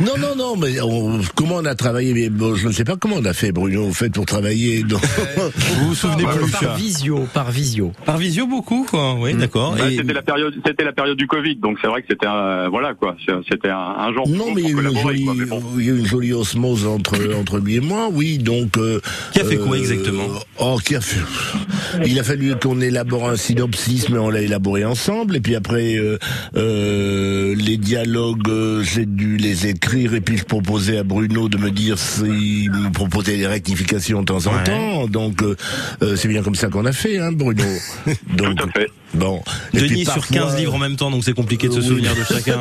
[0.00, 2.96] non, non, non, mais on- comment on a travaillé mais bon, Je ne sais pas
[2.96, 4.82] comment on a fait, Bruno, au fait, pour travailler.
[4.82, 5.00] donc-
[5.56, 7.92] vous vous souvenez plus Par visio, par visio.
[8.04, 9.14] Par visio beaucoup, quoi.
[9.14, 9.74] Oui, d'accord.
[9.76, 12.26] Bah, Et- C'était la période c'était la période du Covid, donc c'est vrai que c'était
[12.26, 13.16] un voilà quoi,
[13.50, 15.62] c'était un, un genre Non, mais il y, a eu une jolie, quoi, mais bon.
[15.78, 18.76] il y a eu une jolie osmose entre, entre lui et moi, oui, donc...
[18.76, 19.00] euh,
[19.32, 20.24] Qui a fait quoi exactement
[20.58, 21.20] Oh, qui a fait...
[22.04, 25.96] Il a fallu qu'on élabore un synopsis, mais on l'a élaboré ensemble, et puis après,
[25.96, 26.18] euh,
[26.90, 31.56] euh, les dialogues, euh, j'ai dû les écrire, et puis je proposais à Bruno de
[31.56, 34.64] me dire s'il me proposait des rectifications de temps en Ouais.
[34.64, 35.56] temps, donc euh,
[36.02, 37.62] euh, c'est bien comme ça qu'on a fait, hein, Bruno.
[38.36, 38.88] Donc, Tout à fait.
[39.14, 39.40] Bon.
[39.72, 42.22] Denis sur parfois- 15 livres en même temps, donc c'est compliqué de se souvenir de
[42.34, 42.58] chacun.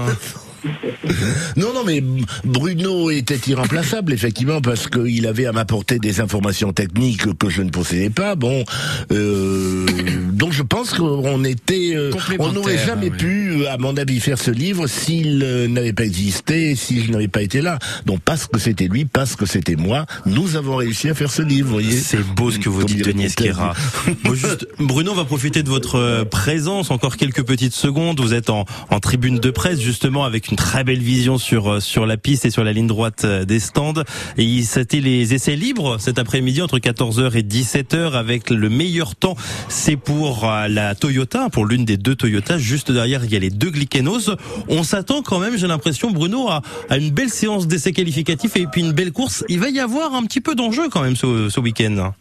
[1.58, 2.04] Non, non, mais
[2.44, 7.70] Bruno était irremplaçable, effectivement, parce qu'il avait à m'apporter des informations techniques que je ne
[7.70, 8.36] possédais pas.
[8.36, 8.64] Bon,
[9.12, 9.86] euh,
[10.32, 13.18] donc je pense qu'on était, euh, on n'aurait jamais oui.
[13.18, 17.28] pu, à mon avis, faire ce livre s'il euh, n'avait pas existé, si je n'avais
[17.28, 17.80] pas été là.
[18.06, 21.42] Donc parce que c'était lui, parce que c'était moi, nous avons réussi à faire ce
[21.42, 21.68] livre.
[21.68, 21.92] Vous voyez.
[21.92, 23.26] C'est beau ce que vous Comme dites, Denis.
[23.26, 23.74] Esquera.
[24.24, 28.20] Bon, juste, Bruno va profiter de votre euh, présence encore quelques petites secondes.
[28.20, 31.80] Vous êtes en, en tribune de presse justement avec une très belle vision sur euh,
[31.80, 34.04] sur la piste et sur la ligne droite euh, des stands.
[34.38, 39.36] Et c'était les essais libres cet après-midi entre 14h et 17h avec le meilleur temps.
[39.68, 42.58] C'est pour euh, la Toyota, pour l'une des deux Toyotas.
[42.58, 44.32] Juste derrière, il y a les deux Glykenos.
[44.68, 48.66] On s'attend quand même, j'ai l'impression, Bruno, à, à une belle séance d'essais qualificatifs et
[48.68, 49.44] puis une belle course.
[49.50, 52.14] Il va y avoir un petit peu d'enjeu quand même ce, ce week-end.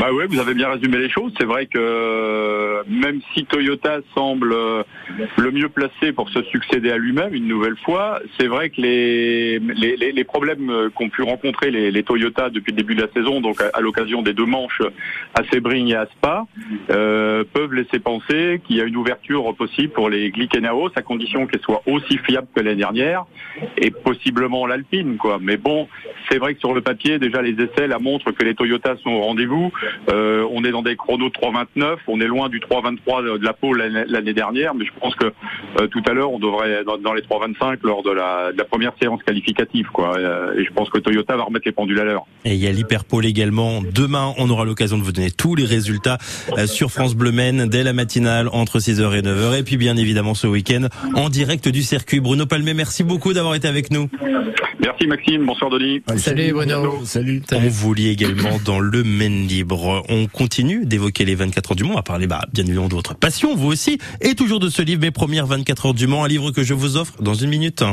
[0.00, 1.30] Bah ouais, vous avez bien résumé les choses.
[1.38, 4.82] C'est vrai que euh, même si Toyota semble euh,
[5.36, 9.58] le mieux placé pour se succéder à lui-même une nouvelle fois, c'est vrai que les,
[9.58, 13.12] les, les- problèmes euh, qu'ont pu rencontrer les, les Toyota depuis le début de la
[13.12, 14.80] saison, donc à, l'occasion des deux manches
[15.34, 16.46] à Sebring et à Spa,
[16.88, 21.46] euh, peuvent laisser penser qu'il y a une ouverture possible pour les Glickenhaus à condition
[21.46, 23.26] qu'elles soient aussi fiables que l'année dernière
[23.76, 25.38] et possiblement l'Alpine, quoi.
[25.42, 25.88] Mais bon,
[26.30, 29.10] c'est vrai que sur le papier, déjà les essais la montrent que les Toyotas sont
[29.10, 29.70] au rendez-vous.
[30.08, 31.96] Euh, on est dans des chronos de 3,29.
[32.06, 35.86] On est loin du 3,23 de la pole l'année dernière, mais je pense que euh,
[35.88, 39.86] tout à l'heure, on devrait être dans, les 3,25 lors de la, première séance qualificative.
[39.98, 42.26] Euh, et je pense que Toyota va remettre les pendules à l'heure.
[42.44, 43.80] Et il y a l'Hyperpole également.
[43.82, 46.18] Demain, on aura l'occasion de vous donner tous les résultats
[46.66, 49.58] sur France Bleu Maine dès la matinale entre 6h et 9h.
[49.58, 52.20] Et puis bien évidemment ce week-end en direct du circuit.
[52.20, 54.08] Bruno Palmé, merci beaucoup d'avoir été avec nous.
[54.80, 56.02] Merci Maxime, bonsoir Denis.
[56.16, 57.00] Salut, Bruno.
[57.04, 57.42] Salut.
[57.52, 60.02] On vous lit également dans le Maine Libre.
[60.08, 63.14] On continue d'évoquer les 24 heures du Mans, à parler bah, bien évidemment de votre
[63.14, 66.28] passion, vous aussi, et toujours de ce livre, Mes premières 24 heures du Mans, un
[66.28, 67.84] livre que je vous offre dans une minute.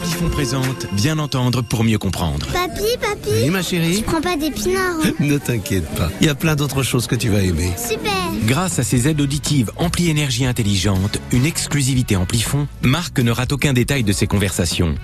[0.00, 2.46] Amplifon présente Bien entendre pour mieux comprendre.
[2.46, 6.08] Papy, papy, Oui, ma chérie tu prends pas d'épinards hein Ne t'inquiète pas.
[6.22, 7.70] Il y a plein d'autres choses que tu vas aimer.
[7.76, 8.10] Super
[8.46, 13.74] Grâce à ses aides auditives Ampli Énergie Intelligente, une exclusivité Amplifon, Marc ne rate aucun
[13.74, 14.94] détail de ses conversations.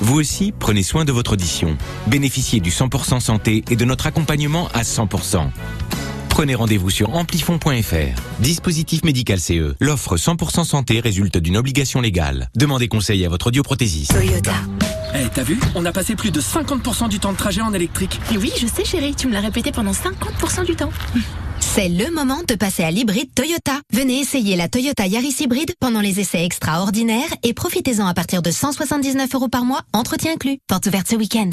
[0.00, 1.76] Vous aussi, prenez soin de votre audition.
[2.06, 5.48] Bénéficiez du 100% santé et de notre accompagnement à 100%.
[6.36, 8.20] Prenez rendez-vous sur amplifon.fr.
[8.40, 9.74] Dispositif médical CE.
[9.80, 12.50] L'offre 100% santé résulte d'une obligation légale.
[12.54, 14.12] Demandez conseil à votre audioprothésiste.
[14.12, 14.52] Toyota.
[15.14, 18.20] Eh, t'as vu On a passé plus de 50% du temps de trajet en électrique.
[18.34, 20.90] Et oui, je sais chérie, tu me l'as répété pendant 50% du temps.
[21.58, 23.80] C'est le moment de passer à l'hybride Toyota.
[23.94, 28.50] Venez essayer la Toyota Yaris hybride pendant les essais extraordinaires et profitez-en à partir de
[28.50, 30.58] 179 euros par mois, entretien inclus.
[30.68, 31.48] Porte ouverte ce week-end.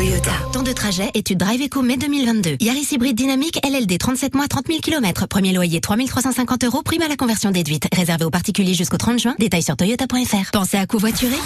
[0.00, 0.30] Toyota.
[0.50, 2.56] Temps de trajet, étude Drive Eco mai 2022.
[2.60, 5.26] Yaris hybride dynamique LLD 37 mois 30 000 km.
[5.28, 7.86] Premier loyer 3350 euros, prime à la conversion déduite.
[7.94, 9.34] Réservé aux particuliers jusqu'au 30 juin.
[9.38, 10.52] Détails sur toyota.fr.
[10.52, 11.36] Pensez à covoiturer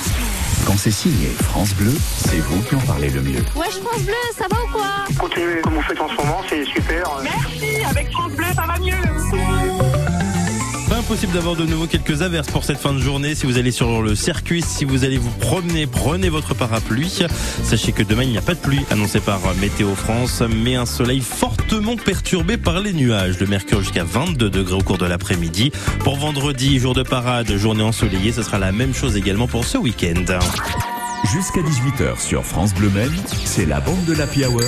[0.67, 3.45] Quand c'est signé France Bleu, c'est vous qui en parlez le mieux.
[3.57, 4.87] Wesh France Bleu, ça va ou quoi?
[5.19, 7.11] Continuez comme vous faites en ce moment, c'est super.
[7.25, 10.04] Merci, avec France Bleu, ça va mieux.
[11.05, 13.35] Pas impossible d'avoir de nouveau quelques averses pour cette fin de journée.
[13.35, 17.27] Si vous allez sur le circuit, si vous allez vous promener, prenez votre parapluie.
[17.63, 20.87] Sachez que demain, il n'y a pas de pluie annoncée par Météo France, mais un
[20.87, 23.39] soleil fortement perturbé par les nuages.
[23.39, 25.73] Le mercure jusqu'à 22 degrés au cours de l'après-midi.
[26.01, 29.77] Pour vendredi, jour de parade, journée ensoleillée, ce sera la même chose également pour ce
[29.77, 30.25] week-end.
[31.33, 32.91] Jusqu'à 18h sur France Bleu
[33.45, 34.63] c'est la bande de la Hour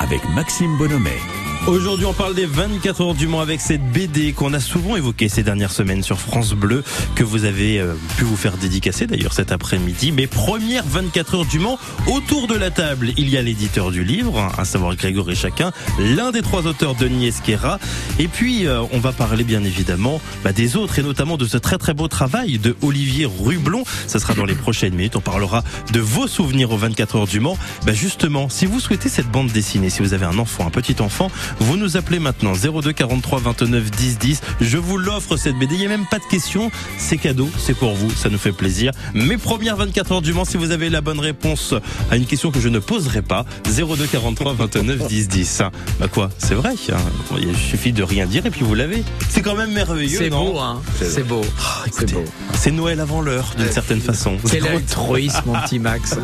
[0.00, 1.41] avec Maxime Bonhomet.
[1.68, 5.28] Aujourd'hui, on parle des 24 heures du Mans avec cette BD qu'on a souvent évoquée
[5.28, 6.82] ces dernières semaines sur France Bleu,
[7.14, 10.10] que vous avez euh, pu vous faire dédicacer d'ailleurs cet après-midi.
[10.10, 14.02] Mais première 24 heures du Mans, autour de la table, il y a l'éditeur du
[14.02, 15.70] livre, à savoir Grégory Chacun,
[16.00, 17.78] l'un des trois auteurs, Denis Esquera.
[18.18, 21.58] Et puis, euh, on va parler bien évidemment bah, des autres et notamment de ce
[21.58, 23.84] très très beau travail de Olivier Rublon.
[24.08, 25.14] Ça sera dans les prochaines minutes.
[25.14, 27.56] On parlera de vos souvenirs aux 24 heures du Mans.
[27.86, 31.00] Bah, justement, si vous souhaitez cette bande dessinée, si vous avez un enfant, un petit
[31.00, 34.40] enfant, vous nous appelez maintenant 02 43 29 10 10.
[34.60, 35.74] Je vous l'offre cette BD.
[35.74, 36.70] Il n'y a même pas de question.
[36.98, 37.48] C'est cadeau.
[37.58, 38.10] C'est pour vous.
[38.10, 38.92] Ça nous fait plaisir.
[39.14, 41.74] Mes premières 24 heures du Mans, si vous avez la bonne réponse
[42.10, 45.62] à une question que je ne poserai pas, 02 43 29 10 10.
[46.00, 46.74] Bah quoi C'est vrai.
[46.92, 46.96] hein.
[47.40, 49.02] Il suffit de rien dire et puis vous l'avez.
[49.28, 50.18] C'est quand même merveilleux.
[50.18, 50.80] C'est beau, hein.
[51.00, 51.40] C'est beau.
[51.60, 52.24] Ah, écoutez, beau.
[52.54, 54.36] C'est Noël avant l'heure, d'une certaine façon.
[54.50, 56.16] Quel altruisme, mon petit Max.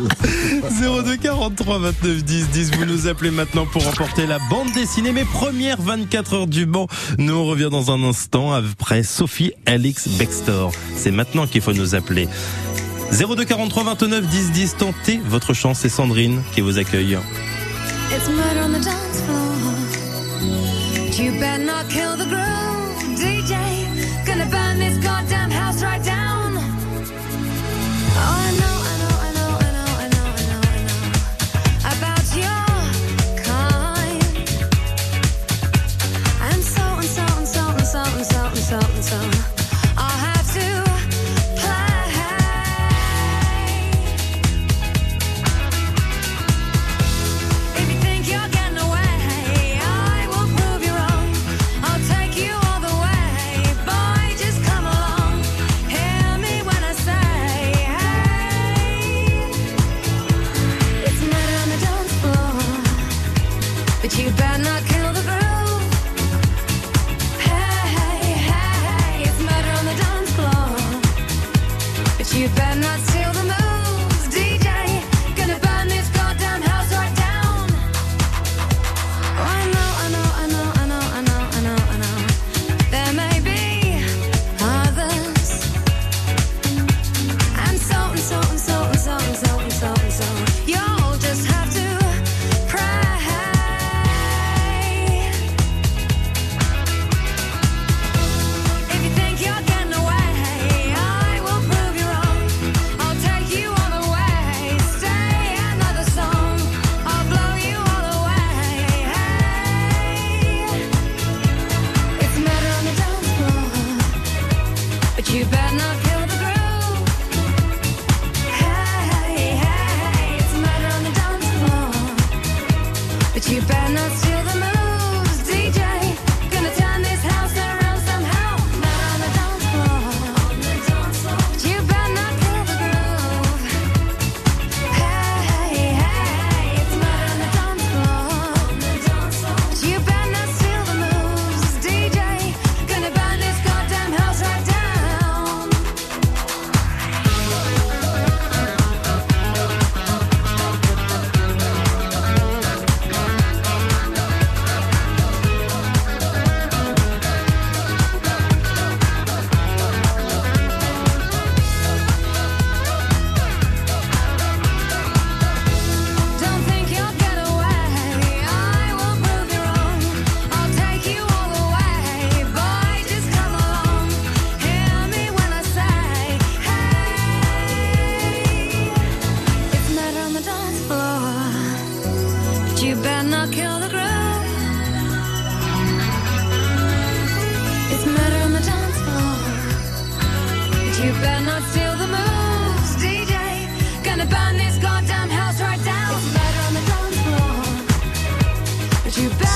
[0.81, 2.71] 02 43 29 10 10.
[2.71, 5.11] Vous nous appelez maintenant pour remporter la bande dessinée.
[5.19, 6.87] Mes premières 24 heures du banc.
[7.17, 10.71] Nous on revient dans un instant après Sophie Alix Bextor.
[10.95, 12.29] C'est maintenant qu'il faut nous appeler.
[13.11, 14.77] 02 43 29 10 10.
[14.77, 15.79] Tentez votre chance.
[15.79, 17.17] C'est Sandrine qui vous accueille.
[18.11, 19.49] It's murder on the dance floor.
[21.21, 22.78] You better not kill the groove,
[39.01, 39.38] So.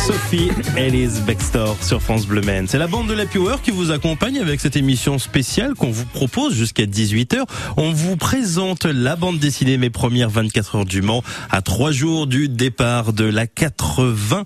[0.05, 2.67] Sophie Ellis Bextor sur France Bleu Maine.
[2.67, 6.05] C'est la bande de la Power qui vous accompagne avec cette émission spéciale qu'on vous
[6.05, 7.43] propose jusqu'à 18h.
[7.77, 12.27] On vous présente la bande dessinée Mes premières 24 heures du Mans à trois jours
[12.27, 14.43] du départ de la 80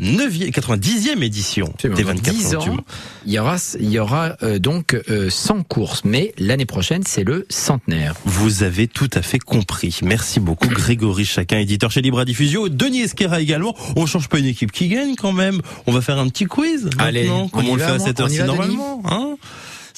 [0.00, 2.84] 9e, 90e édition des dans 24 10 heures du ans, Mans.
[3.26, 7.24] il y aura, il y aura euh, donc euh, 100 courses, mais l'année prochaine, c'est
[7.24, 8.14] le centenaire.
[8.24, 9.98] Vous avez tout à fait compris.
[10.02, 12.68] Merci beaucoup Grégory Chacun, éditeur chez Libra Diffusio.
[12.68, 13.74] Denis Esquera également.
[13.96, 15.60] On change pas une équipe qui gagne quand même.
[15.86, 17.98] On va faire un petit quiz Allez, maintenant, on comme on, le va, fait à
[17.98, 19.02] cette heure-ci normalement.
[19.04, 19.36] Hein?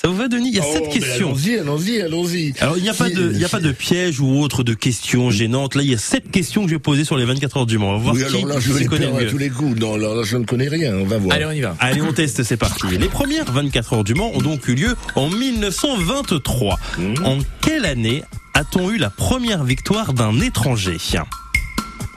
[0.06, 0.50] Ça vous va Denis?
[0.50, 1.30] Il y a Oh, sept questions.
[1.30, 2.54] Allons-y, allons-y, allons-y.
[2.60, 4.72] Alors il n'y a pas de, il y a pas de piège ou autre de
[4.72, 5.74] questions gênantes.
[5.74, 7.88] Là, il y a sept questions que j'ai posées sur les 24 heures du Mans.
[7.88, 9.80] On va voir Oui, qui alors là, je les perdre à tous les coups.
[9.80, 10.94] Non, là, je ne connais rien.
[10.94, 11.34] On va voir.
[11.34, 11.74] Allez, on y va.
[11.80, 12.86] Allez, on teste, c'est parti.
[12.96, 16.78] Les premières 24 heures du Mans ont donc eu lieu en 1923.
[16.98, 17.14] Mmh.
[17.24, 18.22] En quelle année
[18.54, 20.98] a-t-on eu la première victoire d'un étranger?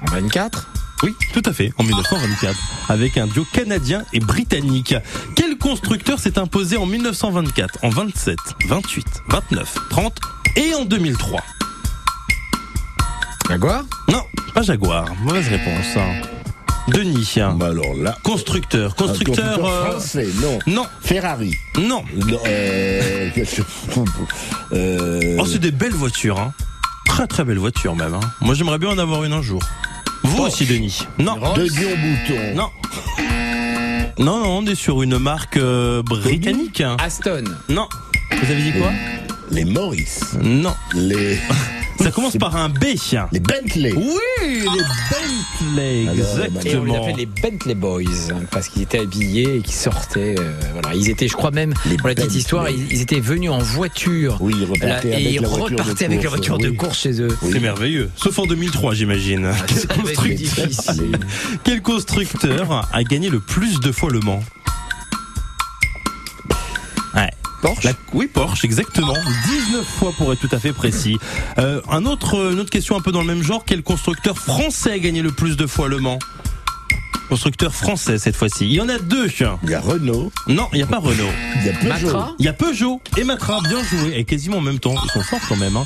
[0.03, 0.69] En 24
[1.01, 2.57] Oui, tout à fait, en 1924,
[2.89, 4.93] avec un duo canadien et britannique.
[5.35, 8.35] Quel constructeur s'est imposé en 1924, en 27,
[8.67, 10.19] 28, 29, 30
[10.57, 11.41] et en 2003
[13.49, 13.83] Jaguar?
[14.09, 15.05] Non, pas Jaguar.
[15.23, 15.97] Mauvaise réponse.
[16.89, 17.35] Denis.
[17.55, 18.17] Bah alors là.
[18.23, 18.95] Constructeur.
[18.95, 19.65] Constructeur.
[19.65, 20.59] Euh, français, non.
[20.67, 20.85] Non.
[21.01, 21.55] Ferrari.
[21.77, 22.03] Non.
[22.13, 23.29] Non, euh,
[24.73, 26.39] euh, Oh, c'est des belles voitures.
[26.39, 26.53] Hein.
[27.05, 28.13] Très très belles voitures même.
[28.13, 28.19] Hein.
[28.41, 29.61] Moi j'aimerais bien en avoir une un jour.
[30.23, 31.35] Vous aussi Denis Non.
[31.53, 32.55] de Dion Bouton.
[32.55, 32.69] Non.
[34.17, 36.83] Non, non, on est sur une marque euh, britannique.
[36.99, 37.43] Aston.
[37.69, 37.87] Non.
[38.31, 38.91] Vous avez dit quoi?
[39.51, 40.19] Les Morris.
[40.41, 40.75] Non.
[40.93, 41.39] Les.
[42.01, 42.83] Ça commence par un B.
[43.31, 43.93] Les Bentley.
[43.93, 44.13] Oui,
[44.47, 46.15] les Bentley, Alors,
[46.65, 47.15] Et on les exactement.
[47.17, 50.35] les Bentley Boys hein, parce qu'ils étaient habillés et qu'ils sortaient.
[50.39, 53.19] euh, voilà, ils étaient, je crois même, Les pour la petite histoire, ils, ils étaient
[53.19, 54.37] venus en voiture.
[54.41, 56.57] Oui, ils Là, repartaient et avec ils la voiture de repartaient avec la course, voiture
[56.57, 57.37] de course chez eux.
[57.51, 58.09] C'est merveilleux.
[58.15, 59.51] Sauf en 2003, j'imagine.
[59.67, 60.67] Quel, ça va être constructeur...
[60.67, 61.19] difficile.
[61.63, 64.43] Quel constructeur a gagné le plus de fois le Mans?
[67.61, 69.13] Porsche oui, Porsche, exactement.
[69.13, 71.17] 19 fois pour être tout à fait précis.
[71.57, 73.63] Euh, un autre, une autre question un peu dans le même genre.
[73.65, 76.19] Quel constructeur français a gagné le plus de fois le Mans?
[77.29, 78.65] Constructeur français cette fois-ci.
[78.65, 79.27] Il y en a deux.
[79.63, 80.31] Il y a Renault.
[80.47, 81.29] Non, il n'y a pas Renault.
[81.61, 82.07] Il y a Peugeot.
[82.07, 84.95] Matra Il y a Peugeot et Matra, bien joué, et quasiment en même temps.
[85.05, 85.77] Ils sont forts quand même.
[85.77, 85.85] Hein.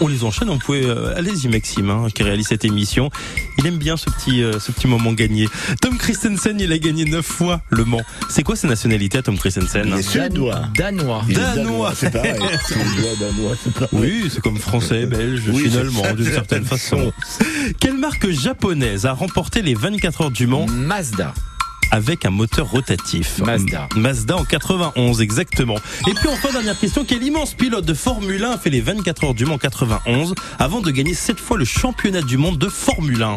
[0.00, 0.84] On les enchaîne, on pouvait...
[0.84, 3.10] euh, Allez-y Maxime, hein, qui réalise cette émission.
[3.58, 5.48] Il aime bien ce petit, euh, ce petit moment gagné.
[5.80, 8.02] Tom Christensen, il a gagné 9 fois Le Mans.
[8.28, 10.64] C'est quoi sa nationalité, Tom Christensen Il est suédois.
[10.76, 11.22] Danois.
[11.28, 11.92] Il est Danois.
[11.96, 12.34] C'est pareil.
[12.66, 13.88] Suédois, danois, c'est pareil.
[13.92, 17.12] Oui, c'est comme français, belge, Oui, finalement, d'une certaine façon.
[17.80, 21.32] Quelle marque japonaise a remporté les 24 heures du Mans Mazda.
[21.90, 23.38] avec un moteur rotatif.
[23.38, 23.88] Mazda.
[23.94, 25.76] Mazda en 91, exactement.
[26.10, 29.24] Et puis enfin, dernière question, quel immense pilote de Formule 1 a fait les 24
[29.24, 32.68] heures du Mans en 91 avant de gagner cette fois le championnat du monde de
[32.68, 33.36] Formule 1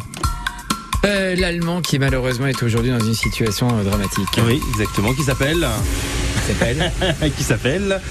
[1.05, 4.27] Euh, L'Allemand qui malheureusement est aujourd'hui dans une situation euh, dramatique.
[4.45, 5.67] Oui, exactement, qui s'appelle?
[6.49, 6.91] Il s'appelle?
[7.37, 8.01] Qui s'appelle?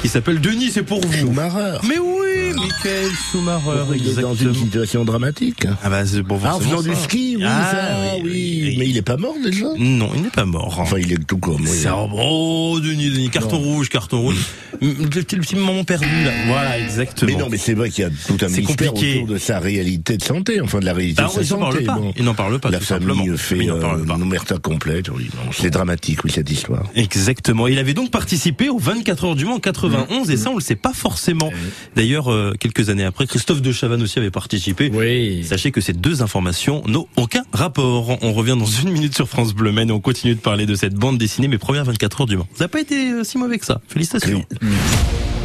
[0.00, 1.12] Qui s'appelle Denis, c'est pour vous.
[1.12, 1.78] Schumacher.
[1.88, 5.64] Mais oui, Michael Schumacher, Il est dans une situation dramatique.
[5.84, 8.61] Ah bah c'est bon, Ah, en forcément faisant du ski, oui, Ah, ça, oui, oui.
[8.92, 9.66] Il est pas mort déjà?
[9.78, 10.78] Non, il n'est pas mort.
[10.78, 11.62] Enfin, il est tout comme.
[11.62, 11.68] oui.
[11.68, 14.46] C'est un oh Denis, Denis, carton rouge, carton rouge.
[14.82, 16.30] Le petit, le petit moment perdu là.
[16.48, 17.30] Voilà, exactement.
[17.32, 19.14] Mais non, mais c'est vrai qu'il y a tout un mystère compliqué.
[19.22, 21.70] autour de sa réalité de santé, enfin de la réalité Bah, de sa il n'en
[21.70, 21.84] santé.
[21.84, 22.02] parle pas.
[22.04, 22.12] bon.
[22.16, 23.36] Il n'en parle pas, La tout famille simplement.
[23.36, 24.14] fait Il n'en euh, parle pas.
[24.16, 25.08] une omerta complète.
[25.10, 26.84] Oui, c'est dramatique, oui, cette histoire.
[26.96, 27.68] Exactement.
[27.68, 29.72] Il avait donc participé aux 24 heures du Mans en 91.
[30.08, 31.50] 91 et ça on le sait pas forcément.
[31.96, 34.90] D'ailleurs, euh, quelques années après, Christophe de Chavannes aussi avait participé.
[34.92, 35.44] Oui.
[35.44, 38.18] Sachez que ces deux informations n'ont aucun rapport.
[38.22, 40.74] On revient dans une minute sur France Bleu Maine et on continue de parler de
[40.74, 42.46] cette bande dessinée, mes premières 24 heures du Mans.
[42.54, 43.80] Ça n'a pas été euh, si mauvais que ça.
[43.88, 44.44] Félicitations.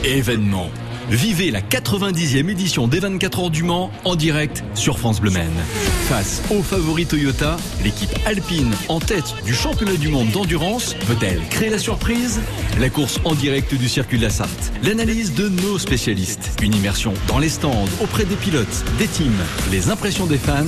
[0.03, 0.69] Événement.
[1.09, 5.47] Vivez la 90e édition des 24 heures du Mans en direct sur France Bleu Maine.
[6.09, 11.69] Face aux favoris Toyota, l'équipe alpine en tête du championnat du monde d'endurance peut-elle créer
[11.69, 12.41] la surprise?
[12.79, 17.13] La course en direct du circuit de la Sarthe, l'analyse de nos spécialistes, une immersion
[17.29, 19.31] dans les stands auprès des pilotes, des teams,
[19.71, 20.65] les impressions des fans,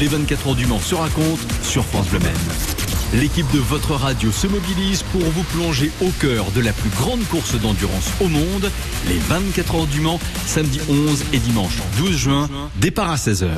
[0.00, 2.93] les 24 heures du Mans se racontent sur France Bleu Maine.
[3.14, 7.22] L'équipe de votre radio se mobilise pour vous plonger au cœur de la plus grande
[7.28, 8.68] course d'endurance au monde,
[9.06, 13.50] les 24 heures du Mans, samedi 11 et dimanche 12 juin, départ à 16h.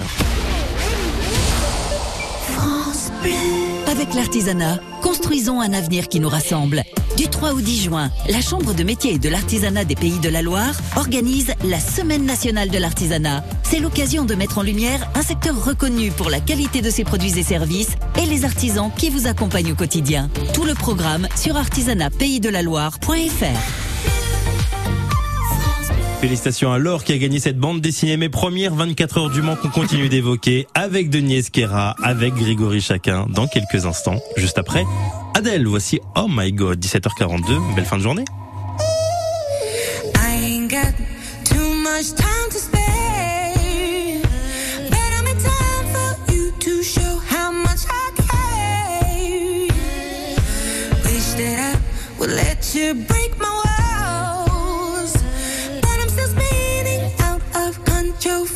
[2.52, 3.10] France.
[3.96, 6.84] Avec l'artisanat, construisons un avenir qui nous rassemble.
[7.16, 10.28] Du 3 au 10 juin, la Chambre de métier et de l'artisanat des Pays de
[10.28, 13.42] la Loire organise la Semaine nationale de l'artisanat.
[13.62, 17.38] C'est l'occasion de mettre en lumière un secteur reconnu pour la qualité de ses produits
[17.38, 20.28] et services et les artisans qui vous accompagnent au quotidien.
[20.52, 24.15] Tout le programme sur artisanatpaysdelaloire.fr.
[26.20, 28.16] Félicitations à Laure qui a gagné cette bande dessinée.
[28.16, 33.26] Mes premières 24 heures du Mans qu'on continue d'évoquer avec Denis Esquera, avec Grégory Chacun
[33.28, 34.18] dans quelques instants.
[34.36, 34.84] Juste après,
[35.34, 37.74] Adèle, voici Oh My God, 17h42.
[37.74, 38.24] Belle fin de journée.
[52.78, 53.25] I'm in
[58.24, 58.55] you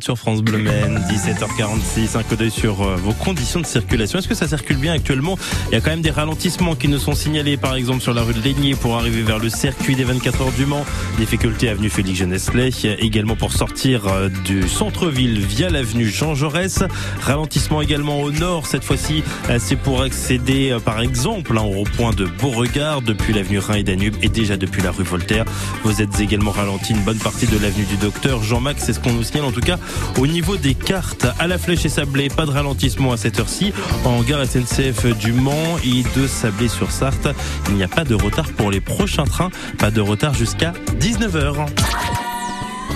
[0.00, 2.18] Sur France Bleu Maine, 17h46.
[2.18, 4.18] Un coup d'œil sur euh, vos conditions de circulation.
[4.18, 5.38] Est-ce que ça circule bien actuellement?
[5.68, 8.20] Il y a quand même des ralentissements qui nous sont signalés, par exemple sur la
[8.20, 10.84] rue de Laigné pour arriver vers le circuit des 24 heures du Mans.
[11.16, 12.68] Difficulté avenue Félix Genesley.
[12.98, 16.82] Également pour sortir euh, du centre-ville via l'avenue Jean Jaurès.
[17.22, 18.66] Ralentissement également au nord.
[18.66, 23.60] Cette fois-ci, euh, c'est pour accéder, par exemple, hein, au point de Beauregard depuis l'avenue
[23.60, 25.46] Rhin et Danube et déjà depuis la rue Voltaire.
[25.84, 28.82] Vous êtes également ralenti une bonne partie de l'avenue du Docteur Jean-Max.
[28.84, 29.69] C'est ce qu'on nous signale en tout cas
[30.18, 31.26] au niveau des cartes.
[31.38, 33.72] À la Flèche et Sablé, pas de ralentissement à cette heure-ci.
[34.04, 37.28] En gare SNCF du Mans et de Sablé-sur-Sarthe,
[37.68, 39.50] il n'y a pas de retard pour les prochains trains.
[39.78, 41.66] Pas de retard jusqu'à 19h.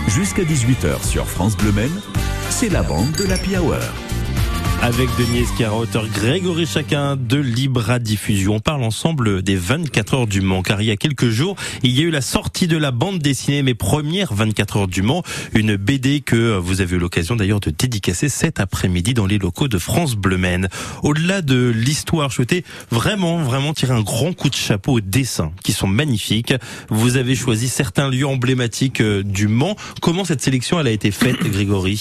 [0.08, 2.00] Jusqu'à 18h sur France Bleu Maine,
[2.50, 4.03] c'est la bande de l'Happy Hour.
[4.84, 8.56] Avec Denis Escara, auteur Grégory Chacun de Libra Diffusion.
[8.56, 11.98] On parle ensemble des 24 heures du Mans, car il y a quelques jours, il
[11.98, 15.22] y a eu la sortie de la bande dessinée Mes premières 24 heures du Mans,
[15.54, 19.68] une BD que vous avez eu l'occasion d'ailleurs de dédicacer cet après-midi dans les locaux
[19.68, 20.68] de France Bleu Maine.
[21.02, 25.52] Au-delà de l'histoire, je souhaitais vraiment, vraiment tirer un grand coup de chapeau aux dessins,
[25.64, 26.52] qui sont magnifiques.
[26.90, 29.76] Vous avez choisi certains lieux emblématiques euh, du Mans.
[30.02, 31.98] Comment cette sélection, elle a été faite, Grégory?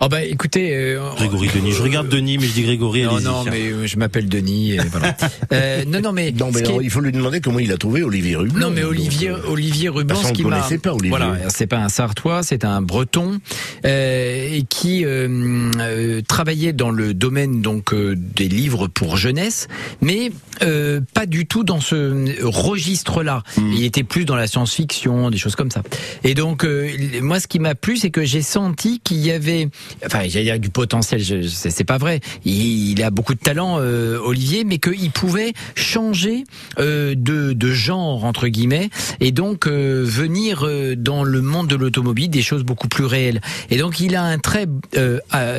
[0.00, 3.02] Oh bah écoutez, euh, Grégory Denis, je regarde Denis, mais je dis Grégory.
[3.04, 4.72] non, non, mais euh, je m'appelle Denis.
[4.72, 5.16] Et voilà.
[5.52, 8.02] Euh, non, non, mais, Non, mais est- il faut lui demander comment il a trouvé
[8.02, 8.58] Olivier Ruban.
[8.58, 11.10] Non mais Olivier Donc, euh, Olivier Ruban, parce ce qui ne m'a connaissait pas Olivier.
[11.10, 13.38] voilà, c'est pas un Sartois, c'est un Breton
[13.84, 19.68] euh, et qui euh, euh, travaillait dans le domaine donc euh, des livres pour jeunesse,
[20.00, 20.32] mais
[20.62, 23.42] euh, pas du tout dans ce registre-là.
[23.56, 23.72] Hmm.
[23.72, 25.82] Il était plus dans la science-fiction, des choses comme ça.
[26.22, 26.88] Et donc euh,
[27.20, 29.68] moi, ce qui m'a plu, c'est que j'ai senti qu'il y avait,
[30.06, 31.20] enfin, il y a du potentiel.
[31.22, 32.20] Je, je- c'est pas vrai.
[32.44, 36.44] Il, il a beaucoup de talent, euh, Olivier, mais qu'il pouvait changer
[36.78, 38.90] euh, de, de genre entre guillemets
[39.20, 43.40] et donc euh, venir euh, dans le monde de l'automobile des choses beaucoup plus réelles.
[43.70, 45.56] Et donc il a un trait euh, à,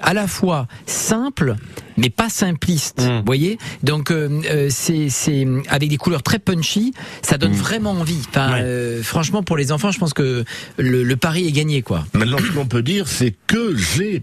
[0.00, 1.56] à la fois simple
[1.96, 3.58] mais pas simpliste, vous voyez.
[3.82, 8.22] Donc euh, euh, c'est avec des couleurs très punchy, ça donne vraiment envie.
[8.28, 10.44] Enfin, euh, franchement pour les enfants, je pense que
[10.76, 12.04] le, le pari est gagné quoi.
[12.14, 14.22] Maintenant, ce qu'on peut dire, c'est que j'ai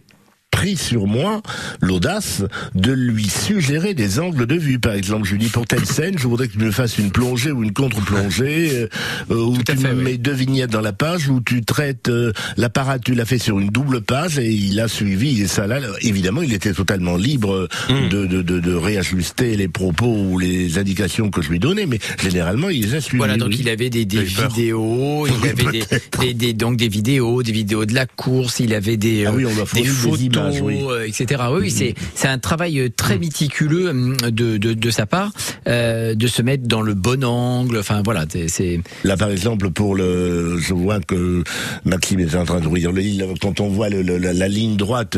[0.56, 1.42] pris sur moi
[1.82, 2.44] l'audace
[2.76, 4.80] de lui suggérer des angles de vue.
[4.80, 7.12] Par exemple, je lui dis pour telle scène, je voudrais que tu me fasses une
[7.12, 8.88] plongée ou une contre-plongée, euh,
[9.32, 12.70] euh, où tu me mets deux vignettes dans la page, où tu traites euh, la
[12.70, 15.80] parade, tu l'as fait sur une double page, et il a suivi, et ça là,
[16.02, 18.10] évidemment, il était totalement libre Hmm.
[18.10, 22.00] de, de, de, de réajuster les propos ou les indications que je lui donnais, mais
[22.22, 23.18] généralement, il les a suivis.
[23.18, 23.58] Voilà, donc oui.
[23.60, 25.84] il avait des, des vidéos, il avait des,
[26.20, 29.44] des, des- donc des vidéos, des vidéos de la course, il avait des, Ah oui,
[29.46, 30.80] euh, on a fourni des oui.
[30.90, 31.44] euh, etc.
[31.52, 31.70] Oui,
[32.16, 35.32] c'est un travail euh, très méticuleux hum, de, de, de sa part,
[35.68, 37.78] euh, de se mettre dans le bon angle.
[37.78, 41.44] Enfin voilà, c'est- Là, par exemple, pour le, je vois que
[41.86, 42.60] Maxime est en train
[42.92, 43.34] le livre.
[43.42, 45.18] Quand on voit le- le- la, la ligne droite,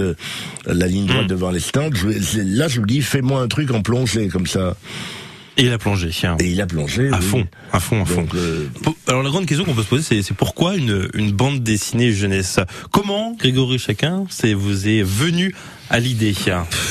[0.66, 3.82] la ligne droite devant les stands, je- là, je me dis, fais-moi un truc en
[3.82, 4.76] plongée comme ça.
[5.58, 6.12] Et il a plongé.
[6.40, 7.10] Et il a plongé.
[7.10, 7.26] À oui.
[7.26, 8.22] fond, à fond, à fond.
[8.22, 8.68] Donc, euh,
[9.08, 12.12] Alors la grande question qu'on peut se poser, c'est, c'est pourquoi une, une bande dessinée
[12.12, 12.60] jeunesse?
[12.92, 15.56] Comment Grégory Chacun, c'est vous est venu
[15.90, 16.34] à l'idée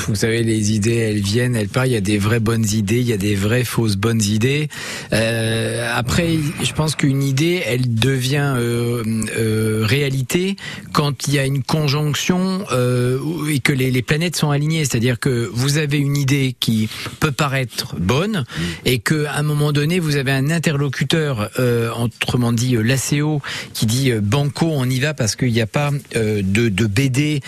[0.09, 1.89] Vous savez, les idées, elles viennent, elles partent.
[1.89, 4.69] Il y a des vraies bonnes idées, il y a des vraies fausses bonnes idées.
[5.13, 9.03] Euh, après, je pense qu'une idée, elle devient euh,
[9.37, 10.57] euh, réalité
[10.93, 13.19] quand il y a une conjonction euh,
[13.51, 14.85] et que les, les planètes sont alignées.
[14.85, 16.89] C'est-à-dire que vous avez une idée qui
[17.21, 18.45] peut paraître bonne
[18.85, 23.43] et que à un moment donné, vous avez un interlocuteur, euh, autrement dit euh, l'ACO,
[23.75, 27.41] qui dit banco, on y va parce qu'il n'y a pas de, de BD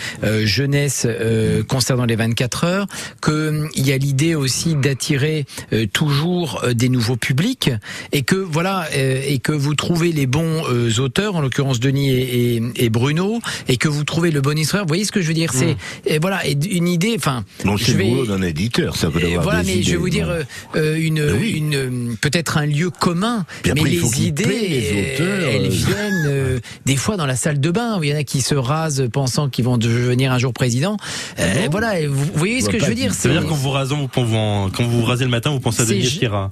[0.43, 2.87] jeunesse euh, concernant les 24 heures,
[3.23, 7.71] qu'il y a l'idée aussi d'attirer euh, toujours euh, des nouveaux publics
[8.11, 12.09] et que voilà euh, et que vous trouvez les bons euh, auteurs, en l'occurrence Denis
[12.11, 14.83] et, et- et Bruno, et que vous trouvez le bon histoire.
[14.83, 15.51] Vous voyez ce que je veux dire?
[15.53, 15.75] C'est
[16.05, 17.13] et voilà et une idée.
[17.17, 17.43] Enfin,
[17.77, 20.29] c'est le boulot d'un éditeur, ça peut avoir voilà, des mais je vais vous dire
[20.29, 20.43] euh,
[20.75, 21.89] euh, une, une euh,
[22.21, 25.69] peut-être un lieu commun, Puis mais les idées, paient, les auteurs, euh, elles euh.
[25.69, 28.41] viennent euh, des fois dans la salle de bain où il y en a qui
[28.41, 30.97] se rasent pensant qu'ils vont devenir un jour président.
[31.39, 33.69] Euh, voilà, vous, vous voyez ce que je veux dire Ça veut dire quand vous
[33.69, 36.51] rasez, vous, quand vous, quand vous rasez le matin, vous pensez à Denis Esquira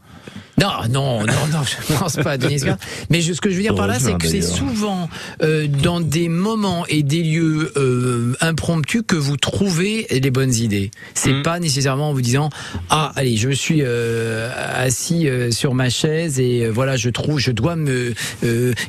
[0.59, 2.77] Non, non, non, non, je pense pas à Denis Escar.
[3.11, 5.07] Mais je- ce que je veux dire par là, c'est que c'est souvent
[5.43, 10.89] euh, dans des moments et des lieux euh, impromptus que vous trouvez les bonnes idées.
[11.13, 11.43] C'est Mm.
[11.43, 12.49] pas nécessairement en vous disant
[12.89, 17.51] ah allez je suis euh, assis euh, sur ma chaise et voilà je trouve je
[17.51, 18.13] dois me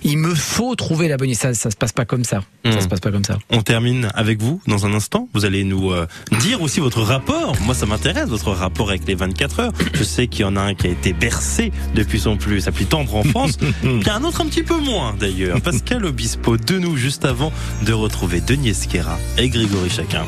[0.02, 1.38] il me faut trouver la bonne idée.
[1.38, 2.40] Ça ça se passe pas comme ça.
[2.64, 2.80] Ça Mm.
[2.80, 3.38] se passe pas comme ça.
[3.50, 5.28] On termine avec vous dans un instant.
[5.34, 5.92] Vous allez nous
[6.40, 7.56] dire aussi votre rapport.
[7.62, 9.72] Moi, ça m'intéresse, votre rapport avec les 24 heures.
[9.94, 11.57] Je sais qu'il y en a un qui a été bercé
[11.94, 13.56] depuis son plus, sa plus tendre enfance.
[13.82, 15.60] Puis un autre un petit peu moins d'ailleurs.
[15.60, 17.52] Pascal Obispo, de nous juste avant
[17.82, 20.24] de retrouver Denis Esquera et Grégory Chacun.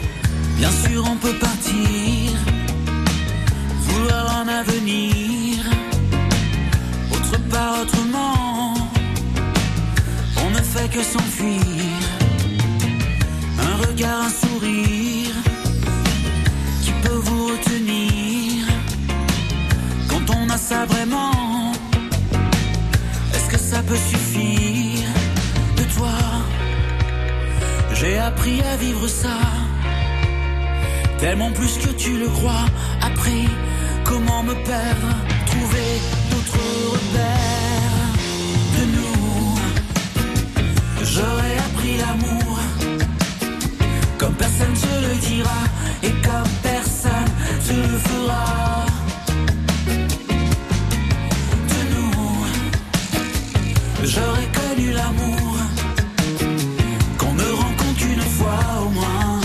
[0.59, 2.33] Bien sûr, on peut partir,
[3.81, 5.57] vouloir un avenir,
[7.13, 8.75] autre part, autrement.
[10.37, 11.61] On ne fait que s'enfuir,
[13.59, 15.35] un regard, un sourire
[16.83, 18.30] qui peut vous retenir
[20.57, 21.73] ça vraiment.
[23.35, 25.09] Est-ce que ça peut suffire
[25.77, 26.17] de toi?
[27.95, 29.39] J'ai appris à vivre ça.
[31.19, 32.67] Tellement plus que tu le crois.
[33.03, 33.49] Appris
[34.05, 35.11] comment me perdre,
[35.47, 35.91] trouver
[36.31, 38.11] d'autres repères
[38.77, 39.59] de nous.
[41.05, 42.59] J'aurais appris l'amour
[44.19, 45.61] comme personne se le dira
[46.03, 47.33] et comme personne
[47.67, 48.70] se le fera.
[54.15, 55.53] J'aurais connu l'amour
[57.19, 59.41] qu'on ne rencontre qu'une fois au moins.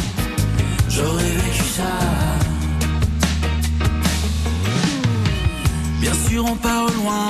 [0.89, 1.93] J'aurais vécu ça.
[6.01, 7.27] Bien sûr, on part au loin.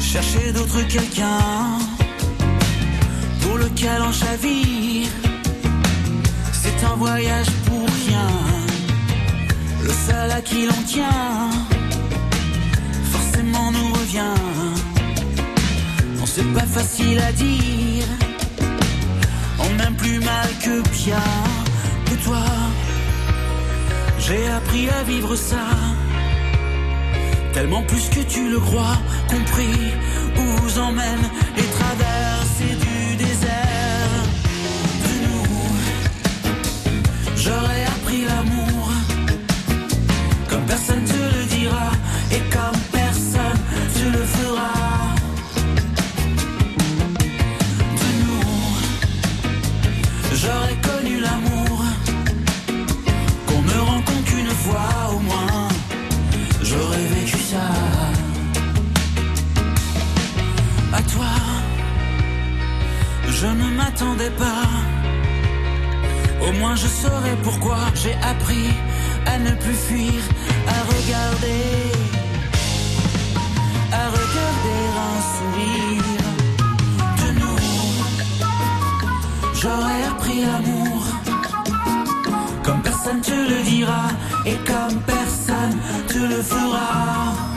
[0.00, 1.78] Chercher d'autres quelqu'un
[3.40, 5.08] pour lequel on chavire.
[6.52, 8.30] C'est un voyage pour rien.
[9.82, 11.50] Le seul à qui l'on tient,
[16.34, 18.06] c'est pas facile à dire.
[19.58, 21.28] On aime plus mal que bien
[22.10, 22.44] de toi.
[24.18, 25.64] J'ai appris à vivre ça.
[27.52, 28.96] Tellement plus que tu le crois,
[29.28, 29.78] compris
[30.38, 31.24] où vous emmène
[31.58, 34.22] les traversées du désert.
[35.06, 35.46] De nous,
[37.36, 38.90] j'aurais appris l'amour.
[40.48, 41.90] Comme personne te le dira
[42.30, 42.71] et comme
[66.52, 68.68] Au moins je saurais pourquoi j'ai appris
[69.26, 70.22] à ne plus fuir,
[70.68, 71.64] à regarder,
[73.92, 76.02] à regarder un sourire
[77.20, 77.62] de nous.
[79.54, 81.02] J'aurais appris l'amour
[82.62, 84.10] comme personne te le dira
[84.46, 85.78] et comme personne
[86.08, 87.51] te le fera.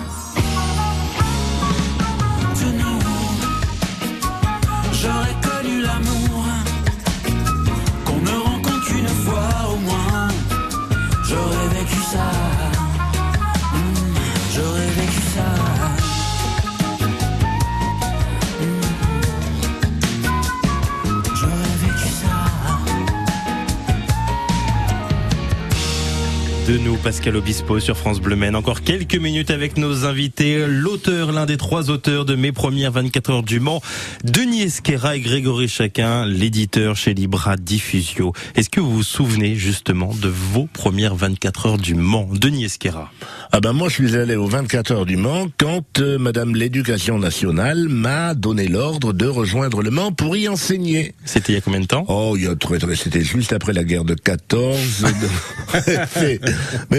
[27.06, 28.56] Pascal Obispo sur France Bleu Maine.
[28.56, 30.66] Encore quelques minutes avec nos invités.
[30.68, 33.80] L'auteur, l'un des trois auteurs de mes premières 24 heures du Mans,
[34.24, 38.34] Denis Esquera et Grégory Chacun, l'éditeur chez Libra Diffusio.
[38.56, 43.12] Est-ce que vous vous souvenez justement de vos premières 24 heures du Mans Denis Esquera.
[43.52, 47.20] Ah ben moi je suis allé aux 24 heures du Mans quand euh, Madame l'Éducation
[47.20, 51.14] nationale m'a donné l'ordre de rejoindre le Mans pour y enseigner.
[51.24, 52.04] C'était il y a combien de temps?
[52.08, 55.06] Oh, il y a très, très- c'était juste après la guerre de 14.
[56.16, 56.42] C'est-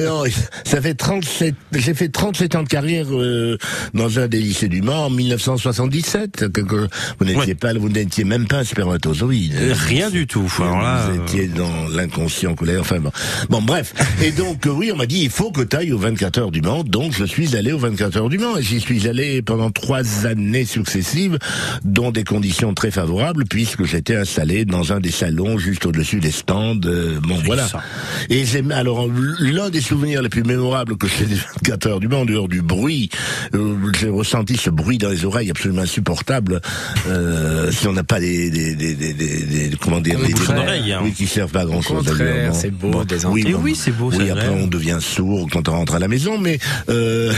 [0.00, 0.24] Mais non,
[0.64, 3.56] ça fait 37, j'ai fait 37 ans de carrière euh,
[3.94, 6.48] dans un des lycées du Mans en 1977.
[6.52, 6.88] Que- que-
[7.18, 9.54] vous n'étiez pas, vous n'étiez même pas un spermatozoïde.
[9.58, 10.52] Euh, Rien du tout.
[10.60, 12.80] Alors là, vous euh, étiez dans l'inconscient colère.
[12.80, 13.10] Enfin bon.
[13.48, 13.94] Bon, bref.
[14.22, 16.50] Et donc, euh, oui, on m'a dit, il faut que tu ailles aux 24 heures
[16.50, 16.84] du Mans.
[16.84, 18.56] Donc, je suis allé aux 24 heures du Mans.
[18.58, 21.38] Et j'y suis allé pendant trois années successives,
[21.84, 26.30] dans des conditions très favorables, puisque j'étais installé dans un des salons juste au-dessus des
[26.30, 26.80] stands.
[26.84, 27.66] euh, bon, voilà.
[27.68, 27.82] ça.
[28.28, 29.08] Et j'ai, alors,
[29.40, 32.48] l'un des souvenirs les plus mémorables que j'ai des 24 heures du Mans, en dehors
[32.48, 33.08] du bruit,
[33.54, 36.60] euh, j'ai ressenti ce bruit dans les oreilles absolument insupportable,
[37.08, 40.32] euh, si on n'a pas des, des, des, des, des- des- comment dire, Des des
[40.32, 41.00] bouchons vrais- d'oreille, hein.
[41.04, 42.04] Oui, qui servent pas à grand chose
[42.52, 44.60] c'est beau, des oui, bon, oui, c'est beau, Oui, après vrai.
[44.62, 46.58] on devient sourd quand on rentre à la maison, mais
[46.88, 47.32] euh,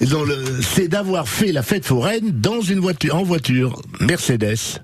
[0.74, 4.80] c'est d'avoir fait la fête foraine dans une voiture, en voiture Mercedes.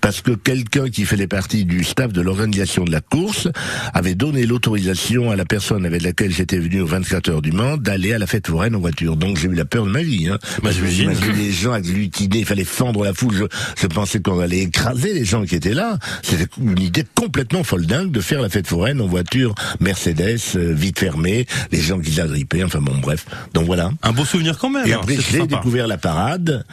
[0.00, 3.48] Parce que quelqu'un qui faisait partie du staff de l'organisation de la course
[3.94, 7.76] avait donné l'autorisation à la personne avec laquelle j'étais venu aux 24 heures du Mans
[7.76, 9.16] d'aller à la fête foraine en voiture.
[9.16, 10.28] Donc j'ai eu la peur de ma vie.
[10.28, 10.38] Hein.
[10.62, 11.12] Bah, j'imagine.
[11.36, 13.34] les gens agglutinés, il fallait fendre la foule.
[13.34, 13.44] Je,
[13.80, 15.98] je pensais qu'on allait écraser les gens qui étaient là.
[16.22, 20.72] C'était une idée complètement folle dingue de faire la fête foraine en voiture Mercedes, euh,
[20.72, 23.26] vite fermée, les gens qui l'agrippaient, enfin bon bref.
[23.54, 23.90] Donc voilà.
[24.02, 24.86] Un beau souvenir quand même.
[24.86, 26.64] Et hein, après, j'ai découvert la parade.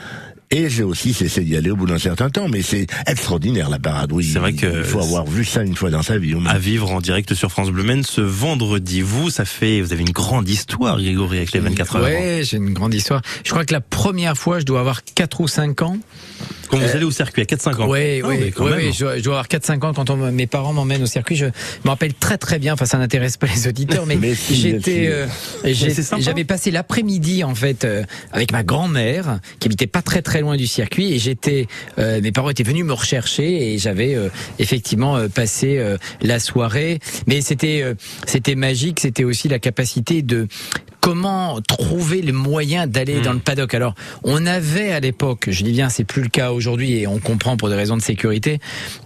[0.51, 3.79] Et j'ai aussi cessé d'y aller au bout d'un certain temps, mais c'est extraordinaire la
[3.79, 4.11] parade.
[4.11, 6.35] Oui, C'est vrai que il faut avoir vu ça une fois dans sa vie.
[6.35, 6.51] au moins.
[6.51, 9.01] à vivre en direct sur France Bleu Maine ce vendredi.
[9.01, 12.03] Vous, ça fait, vous avez une grande histoire, Grégory, avec les 24 heures.
[12.03, 13.21] Ouais, j'ai une grande histoire.
[13.43, 15.97] Je crois que la première fois, je dois avoir 4 ou 5 ans.
[16.69, 17.87] Quand vous Euh, allez au circuit à 4-5 ans.
[17.87, 21.03] Oui, Ah, oui, oui, oui, je, dois- avoir 4-5 ans quand on, mes parents m'emmènent
[21.03, 21.35] au circuit.
[21.35, 24.17] Je me rappelle très très bien, enfin ça n'intéresse pas les auditeurs, mais,
[24.51, 25.27] j'étais, euh,
[26.19, 30.57] j'avais passé l'après-midi en fait euh, avec ma grand-mère qui habitait pas très très loin
[30.57, 31.67] du circuit et j'étais,
[31.99, 34.17] euh, mes parents étaient venus me rechercher et j'avais
[34.59, 35.79] effectivement passé
[36.21, 36.99] la soirée.
[37.27, 37.83] Mais c'était
[38.25, 40.47] c'était magique, c'était aussi la capacité de
[41.05, 43.21] comment trouver les moyens d'aller Hmm.
[43.21, 43.75] dans le paddock?
[43.75, 43.93] Alors,
[44.23, 47.57] on avait à l'époque, je dis bien, c'est plus le cas aujourd'hui et on comprend
[47.57, 48.57] pour des raisons de sécurité,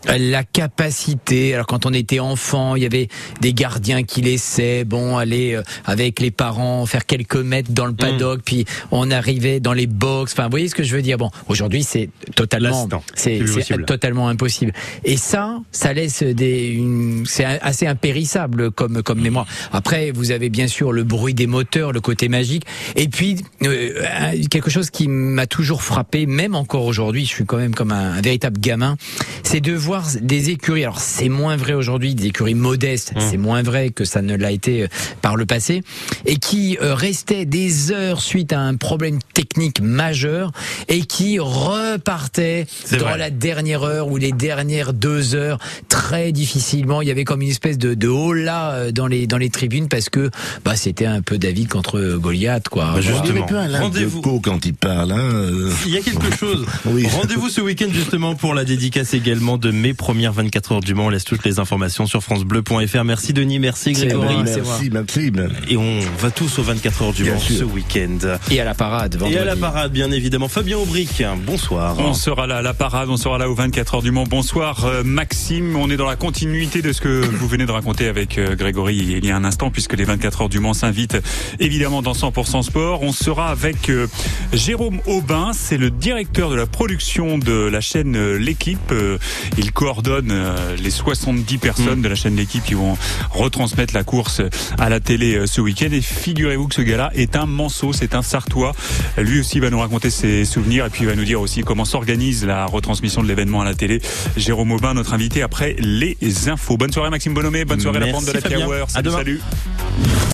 [0.08, 1.54] la capacité.
[1.54, 3.10] Alors, quand on était enfant, il y avait
[3.42, 7.94] des gardiens qui laissaient, bon, aller euh, avec les parents faire quelques mètres dans le
[7.94, 10.32] paddock, puis on arrivait dans les box.
[10.32, 11.18] Enfin, vous voyez ce que je veux dire?
[11.18, 13.40] Bon, aujourd'hui, c'est totalement, c'est-
[13.86, 14.72] totalement impossible.
[15.04, 16.82] Et ça, ça laisse des,
[17.26, 19.48] c'est assez impérissable comme comme mémoire.
[19.74, 22.64] Après, vous avez bien sûr le bruit des moteurs, le côté magique,
[22.96, 27.46] et puis euh, un- quelque chose qui m'a toujours frappé, même encore aujourd'hui, je suis
[27.46, 28.98] quand même comme un, un véritable gamin,
[29.44, 30.84] c'est de voir des écuries.
[30.84, 34.52] Alors c'est moins vrai aujourd'hui, des écuries modestes, c'est moins vrai que ça ne l'a
[34.52, 34.88] été euh,
[35.22, 35.84] par le passé,
[36.26, 40.52] et qui euh, restaient des heures suite à un problème technique majeur
[40.88, 43.18] et qui repartaient dans vrai.
[43.18, 47.02] la dernière heure ou les dernières deux heures très difficilement.
[47.02, 50.10] Il y avait comme une espèce de, de euh, dans les dans les tribunes parce
[50.10, 50.30] que
[50.66, 52.92] bah c'était un peu David contre Goliath quoi.
[52.96, 53.46] Bah, justement.
[53.80, 54.22] Rendez-vous.
[54.42, 55.14] Quand il parle.
[55.14, 55.18] Hein.
[55.18, 55.72] euh.
[55.86, 56.66] Il y a quelque chose.
[56.86, 57.06] Oui.
[57.08, 61.06] Rendez-vous ce week-end justement pour la dédicace également de mes premières 24 heures du Mans.
[61.06, 63.04] On laisse toutes les informations sur francebleu.fr.
[63.04, 64.36] Merci Denis, merci Grégory.
[64.44, 65.50] Merci Maxime.
[65.70, 67.58] Et on va tous aux 24 heures du Bien Mans sûr.
[67.60, 68.18] ce week-end.
[68.50, 69.36] Et à la parade vendredi.
[69.36, 70.48] Et à la parade, bien évidemment.
[70.48, 71.96] Fabien Aubric, bonsoir.
[72.00, 74.24] On sera là à la parade, on sera là aux 24 heures du Mans.
[74.24, 78.08] Bonsoir euh, Maxime, on est dans la continuité de ce que vous venez de raconter
[78.08, 81.18] avec euh, Grégory il y a un instant puisque les 24 heures du Mans s'invitent
[81.60, 83.02] évidemment dans 100% sport.
[83.04, 84.08] On sera avec euh,
[84.54, 88.92] Jérôme Aubin, c'est le directeur de la production de la chaîne euh, L'équipe.
[88.92, 89.18] Euh,
[89.58, 90.34] Il coordonne
[90.82, 92.98] les 70 personnes de la chaîne L'équipe qui vont
[93.32, 94.42] retransmettre la course
[94.78, 95.90] à la télé ce week-end.
[95.92, 98.74] Et figurez-vous que ce gars-là est un manceau, c'est un Sartois.
[99.18, 101.86] Lui aussi va nous raconter ses souvenirs et puis il va nous dire aussi comment
[101.86, 104.02] s'organise la retransmission de l'événement à la télé.
[104.38, 106.78] Jérôme Aubin, notre invité après les infos.
[106.78, 108.68] Bonne soirée Maxime Bonhomé, bonne soirée la bande de la Fabien.
[108.88, 109.42] Salut, salut.